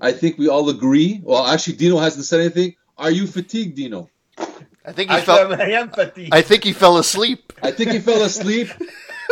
[0.00, 1.20] I think we all agree.
[1.22, 2.74] Well, actually, Dino hasn't said anything.
[2.96, 4.08] Are you fatigued, Dino?
[4.84, 5.54] I think he I, fell.
[5.54, 6.34] I am fatigued.
[6.34, 7.52] I think he fell asleep.
[7.62, 8.68] I think he fell asleep.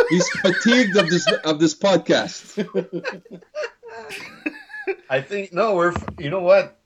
[0.09, 2.57] He's fatigued of this of this podcast.
[5.09, 6.79] I think no, we're you know what?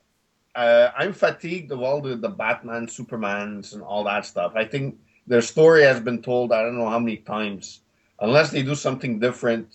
[0.53, 4.53] Uh, I'm fatigued of all the the Batman, Supermans, and all that stuff.
[4.55, 7.81] I think their story has been told I don't know how many times.
[8.19, 9.69] Unless they do something different,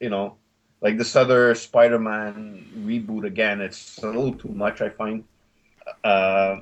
[0.00, 0.36] you know,
[0.80, 4.82] like this other Spider-Man reboot again, it's a little too much.
[4.82, 5.24] I find.
[6.02, 6.56] Uh,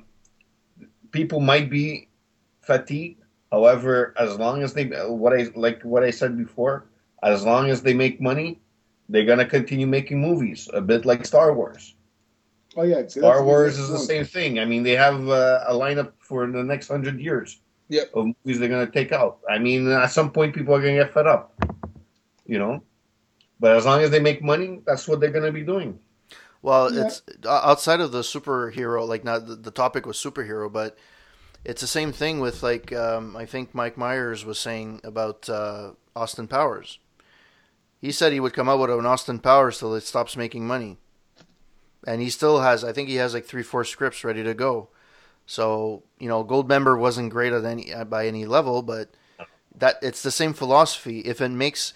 [1.12, 2.08] people might be
[2.60, 3.22] fatigued.
[3.50, 6.86] However, as long as they what I like what I said before,
[7.22, 8.60] as long as they make money,
[9.08, 11.94] they're gonna continue making movies, a bit like Star Wars.
[12.76, 14.58] Oh yeah, that's Star Wars is the same thing.
[14.58, 17.60] I mean, they have uh, a lineup for the next hundred years.
[17.92, 18.10] Yep.
[18.14, 19.40] of movies they're going to take out.
[19.50, 21.52] I mean, at some point, people are going to get fed up,
[22.46, 22.82] you know.
[23.60, 25.98] But as long as they make money, that's what they're going to be doing.
[26.62, 27.06] Well, Yeah.
[27.06, 29.06] it's outside of the superhero.
[29.06, 30.96] Like, not the, the topic was superhero, but
[31.64, 35.92] it's the same thing with like um, I think Mike Myers was saying about uh,
[36.16, 36.98] Austin Powers.
[38.00, 40.98] He said he would come out with an Austin Powers till it stops making money,
[42.06, 42.82] and he still has.
[42.82, 44.88] I think he has like three, four scripts ready to go.
[45.46, 49.10] So you know, Goldmember wasn't great at any by any level, but
[49.76, 51.20] that it's the same philosophy.
[51.20, 51.92] If it makes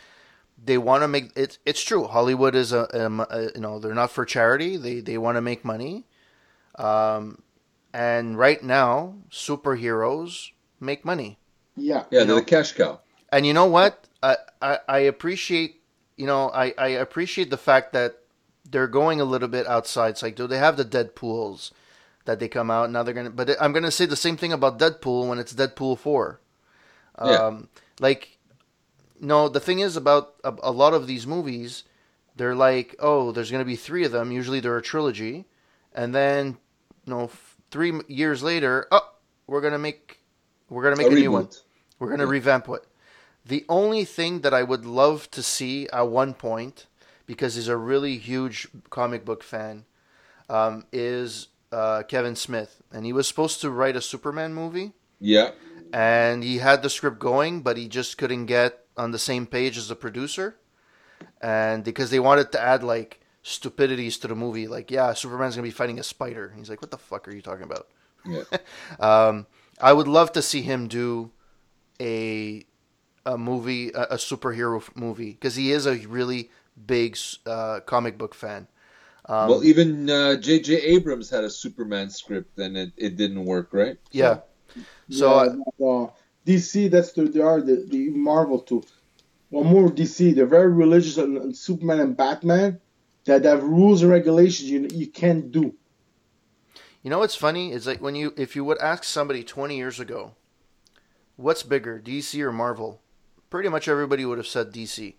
[0.62, 1.58] they want to make it.
[1.64, 2.04] It's true.
[2.06, 4.76] Hollywood is a, a, a you know they're not for charity.
[4.76, 6.04] They they want to make money.
[6.76, 7.42] Um,
[7.92, 10.50] and right now, superheroes
[10.80, 11.38] make money.
[11.76, 12.04] Yeah.
[12.10, 12.34] Yeah, they're know?
[12.36, 13.00] the cash cow.
[13.32, 14.06] And you know what?
[14.22, 15.82] I, I, I appreciate
[16.16, 18.18] you know I, I appreciate the fact that
[18.68, 20.10] they're going a little bit outside.
[20.10, 21.72] It's like do they have the Deadpool's
[22.24, 23.02] that they come out now?
[23.02, 26.40] They're gonna, but I'm gonna say the same thing about Deadpool when it's Deadpool four.
[27.18, 27.32] Yeah.
[27.34, 27.68] Um,
[28.00, 28.35] like
[29.20, 31.84] no, the thing is about a, a lot of these movies,
[32.36, 34.30] they're like, oh, there's gonna be three of them.
[34.32, 35.46] Usually they're a trilogy,
[35.94, 36.58] and then
[37.06, 39.12] you know f- three years later, oh,
[39.46, 40.20] we're gonna make
[40.68, 41.48] we're gonna make a, new one.
[41.98, 42.30] We're going to Yeah.
[42.30, 42.84] revamp it.
[43.46, 46.86] The only thing that I would love to see at one point,
[47.26, 49.84] because he's a really huge comic book fan,
[50.50, 52.82] um, is uh, Kevin Smith.
[52.92, 55.52] And he was supposed to write a Superman movie, Yeah.
[55.92, 59.76] and he had the script going, but he just couldn't get on the same page
[59.76, 60.56] as the producer.
[61.40, 65.62] And because they wanted to add like stupidities to the movie, like, yeah, Superman's to
[65.62, 66.52] be fighting a spider.
[66.56, 67.88] He's like, what the fuck are you talking about?
[68.24, 68.42] Yeah.
[69.00, 69.46] Um,
[69.80, 71.30] I would love to see him do
[72.00, 72.64] a
[73.26, 76.50] a movie, a, a superhero movie, because he is a really
[76.86, 78.68] big uh, comic book fan.
[79.28, 80.76] Um, well, even uh, J.J.
[80.76, 83.98] Abrams had a Superman script, and it, it didn't work, right?
[84.12, 84.38] yeah.
[85.10, 86.10] So uh, yeah, uh,
[86.46, 88.82] DC, that's the they are the, the Marvel too.
[89.50, 92.80] One more DC, they're very religious on, on Superman and Batman
[93.26, 95.74] that have rules and regulations you you can't do.
[97.02, 100.00] you know what's funny is like when you if you would ask somebody 20 years
[100.00, 100.34] ago,
[101.36, 103.00] what's bigger, DC or Marvel?
[103.50, 105.14] Pretty much everybody would have said DC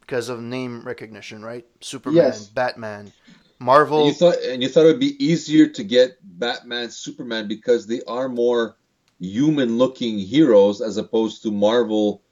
[0.00, 1.66] because of name recognition, right?
[1.80, 2.46] Superman, Yes.
[2.48, 3.12] Batman,
[3.60, 4.00] Marvel.
[4.00, 7.86] And you thought, and you thought it would be easier to get Batman, Superman because
[7.86, 8.76] they are more
[9.20, 12.22] human-looking heroes as opposed to Marvel,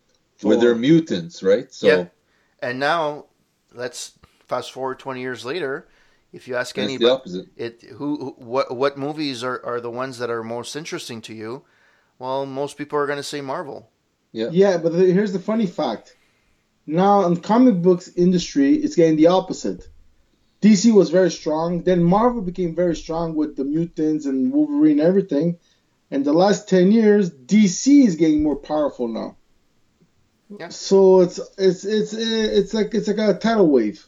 [0.42, 1.72] where they're mutants, right?
[1.72, 2.04] So Yeah.
[2.60, 3.26] And now,
[3.74, 4.12] let's
[4.46, 5.88] fast forward 20 years later.
[6.32, 9.90] If you ask and it's anybody, it who who- what what movies are, are the
[9.90, 11.64] ones that are most interesting to you
[12.18, 13.88] well most people are going to say marvel
[14.32, 14.48] Yeah.
[14.50, 16.14] Yeah, but the, here's the funny fact.
[16.86, 19.88] Now, in comic books industry, it's getting the opposite.
[20.60, 21.82] DC was very strong.
[21.82, 25.58] Then Marvel became very strong with the mutants and Wolverine and everything.
[26.10, 29.36] And the last ten years, DC is getting more powerful now.
[30.60, 30.68] Yeah.
[30.68, 34.06] So it's it's it's it's like it's like a tidal wave.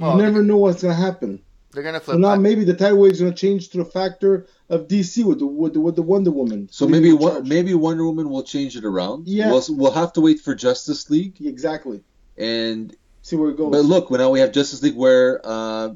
[0.00, 1.40] You never know what's gonna happen.
[1.72, 3.78] they're going to So flip now I- maybe the tidal wave is gonna change to
[3.78, 6.68] the factor of DC with the with the, with the Wonder Woman.
[6.72, 9.28] So maybe the one, maybe Wonder Woman will change it around.
[9.28, 9.50] Yeah.
[9.52, 12.02] We'll, we'll have to wait for Justice League, exactly.
[12.36, 13.70] and See where it goes.
[13.70, 15.94] but look, now we have Justice League where uh,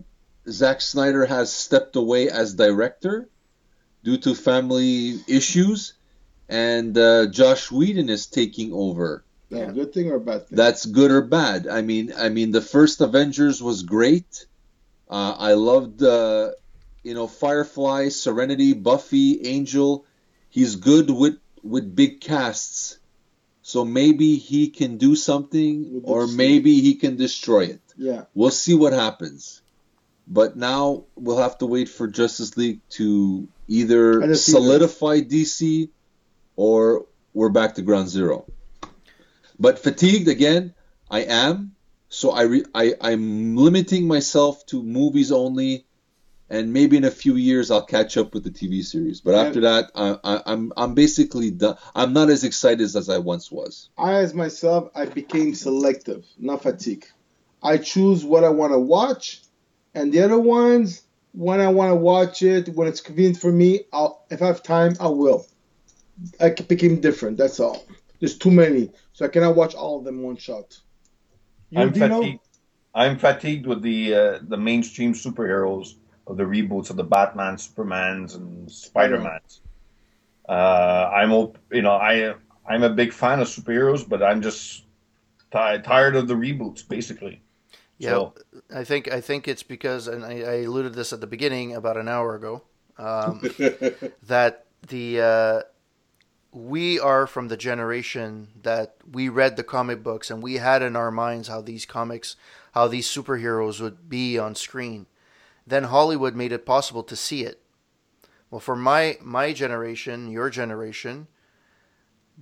[0.48, 3.28] Zack Snyder has stepped away as director
[4.04, 5.94] due to family issues,
[6.48, 9.24] and uh, Joss Whedon is taking over.
[9.50, 9.70] Now, Yeah.
[9.72, 10.56] good thing or bad thing?
[10.56, 11.66] That's good or bad.
[11.66, 14.46] I mean, I mean, the first Avengers was great.
[15.08, 16.50] Uh, I loved, uh,
[17.02, 20.04] you know, Firefly, Serenity, Buffy, Angel.
[20.50, 22.98] He's good with with big casts,
[23.62, 27.80] so maybe he can do something, With or maybe he can destroy it.
[27.96, 28.24] yeah.
[28.34, 29.60] We'll see what happens.
[30.30, 35.88] But now we'll have to wait for Justice League to either solidify DC
[36.56, 38.46] or we're back to ground zero.
[39.58, 40.74] But fatigued again,
[41.10, 41.74] I am.
[42.10, 45.86] So I, re- I I'm limiting myself to movies only,
[46.48, 49.20] and maybe in a few years I'll catch up with the TV series.
[49.20, 49.42] But Yeah.
[49.42, 51.76] after that, I, I, I'm I'm basically done.
[51.94, 53.90] I'm not as excited as I once was.
[53.98, 57.06] I, as myself, I became selective, not fatigue.
[57.62, 59.42] I choose what I want to watch,
[59.94, 63.84] and the other ones, when I want to watch it, when it's convenient for me,
[63.92, 65.46] I'll, if I have time, I will.
[66.40, 67.36] I became different.
[67.36, 67.84] That's all.
[68.20, 70.78] There's too many, so I cannot watch all of them one shot.
[71.70, 72.20] You, I'm Dino?
[72.20, 72.40] fatigued.
[72.94, 75.94] I'm fatigued with the uh, the mainstream superheroes
[76.26, 79.60] of the reboots of the Batman, Supermans, and Spider Mans.
[80.48, 82.34] Uh, I'm op- you know I
[82.68, 84.82] I'm a big fan of superheroes, but I'm just
[85.52, 87.42] ti tired of the reboots, basically.
[87.98, 88.34] Yeah So,
[88.74, 91.96] i think i think it's because and i, I alluded this at the beginning about
[91.96, 92.62] an hour ago
[92.98, 93.40] um,
[94.26, 95.60] that the uh,
[96.52, 100.96] we are from the generation that we read the comic books and we had in
[100.96, 102.36] our minds how these comics,
[102.72, 105.06] how these superheroes would be on screen.
[105.66, 107.60] Then Hollywood made it possible to see it.
[108.50, 111.28] Well, for my my generation, your generation,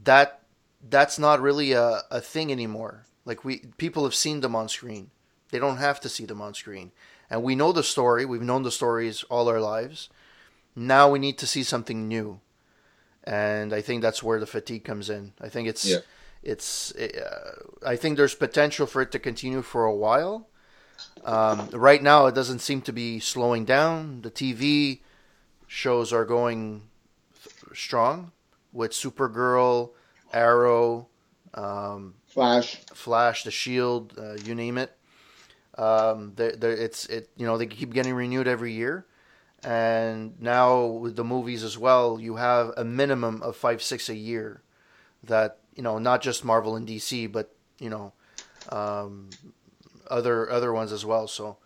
[0.05, 0.43] that
[0.89, 3.07] that's not really a, a thing anymore.
[3.25, 5.11] Like we people have seen them on screen.
[5.51, 6.93] They don't have to see them on screen.
[7.31, 8.25] And we know the story.
[8.25, 10.09] We've known the stories all our lives.
[10.75, 12.41] Now we need to see something new.
[13.25, 15.33] And I think that's where the fatigue comes in.
[15.41, 15.99] I think it's Yeah.
[16.43, 20.49] it's uh, I think there's potential for it to continue for a while.
[21.25, 24.23] Um, right now, it doesn't seem to be slowing down.
[24.23, 25.01] The TV
[25.67, 26.83] shows are going
[27.43, 28.31] th- strong
[28.73, 29.91] with Supergirl,
[30.33, 31.09] Arrow,
[31.55, 32.77] um, Flash.
[32.95, 34.97] Flash, The Shield, uh, you name it.
[35.79, 39.07] Um, they they it's it you know they keep getting renewed every year,
[39.63, 44.15] and now with the movies as well, you have a minimum of five six a
[44.15, 44.63] year,
[45.25, 48.13] that you know not just Marvel and DC, but you know,
[48.71, 49.29] um,
[50.11, 51.29] other other ones as well.
[51.29, 51.59] So,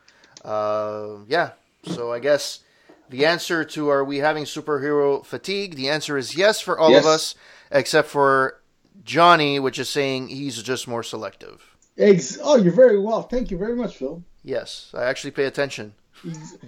[0.45, 1.53] uh, yeah.
[1.85, 2.61] So I guess
[3.09, 5.77] the answer to are we having superhero fatigue?
[5.77, 7.05] The answer is yes for all Yes.
[7.05, 7.35] of us,
[7.71, 8.61] except for
[9.05, 11.70] Johnny, which is saying he's just more selective.
[11.99, 13.23] Ex- oh, you're very well.
[13.23, 14.23] Thank you very much, Phil.
[14.43, 15.95] Yes, I actually pay attention.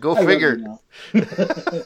[0.01, 0.59] Go I figure.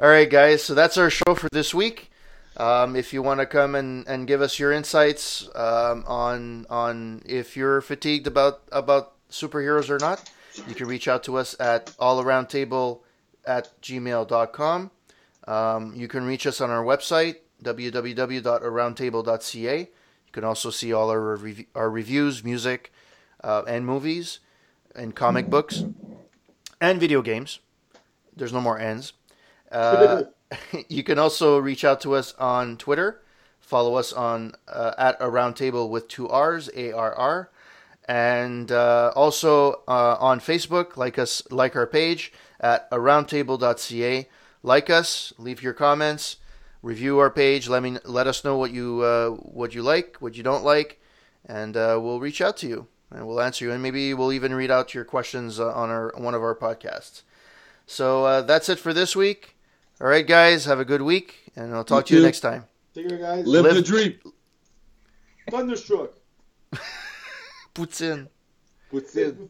[0.00, 0.62] All right, guys.
[0.62, 2.10] So that's our show for this week.
[2.56, 7.22] Um, if you want to come and, and give us your insights um, on on
[7.24, 10.30] if you're fatigued about about superheroes or not,
[10.68, 13.00] you can reach out to us at allaroundtable
[13.46, 14.90] at gmail.com.
[15.46, 19.90] Um, you can reach us on our website www.aroundtable.ca.
[20.30, 22.92] You can also see all our rev- our reviews, music,
[23.42, 24.38] uh, and movies,
[24.94, 25.82] and comic books,
[26.80, 27.58] and video games.
[28.36, 29.12] There's no more ends.
[29.72, 30.22] Uh,
[30.88, 33.22] you can also reach out to us on Twitter.
[33.58, 37.50] Follow us on uh, at a roundtable with two R's, A R R,
[38.04, 40.96] and uh, also uh, on Facebook.
[40.96, 44.28] Like us, like our page at aroundtable.ca.
[44.62, 46.36] Like us, leave your comments,
[46.82, 47.68] review our page.
[47.68, 51.00] Let me let us know what you uh, what you like, what you don't like,
[51.46, 53.72] and uh, we'll reach out to you and we'll answer you.
[53.72, 57.22] And maybe we'll even read out your questions uh, on our one of our podcasts.
[57.86, 59.56] So uh, that's it for this week.
[60.00, 62.26] All right, guys, have a good week, and I'll talk You to you too.
[62.26, 62.64] next time.
[62.94, 63.46] Take care, guys.
[63.46, 64.18] Live, Live- the dream.
[65.50, 66.10] Thunderstruck.
[67.74, 68.28] Poutine.
[68.92, 69.48] Putin.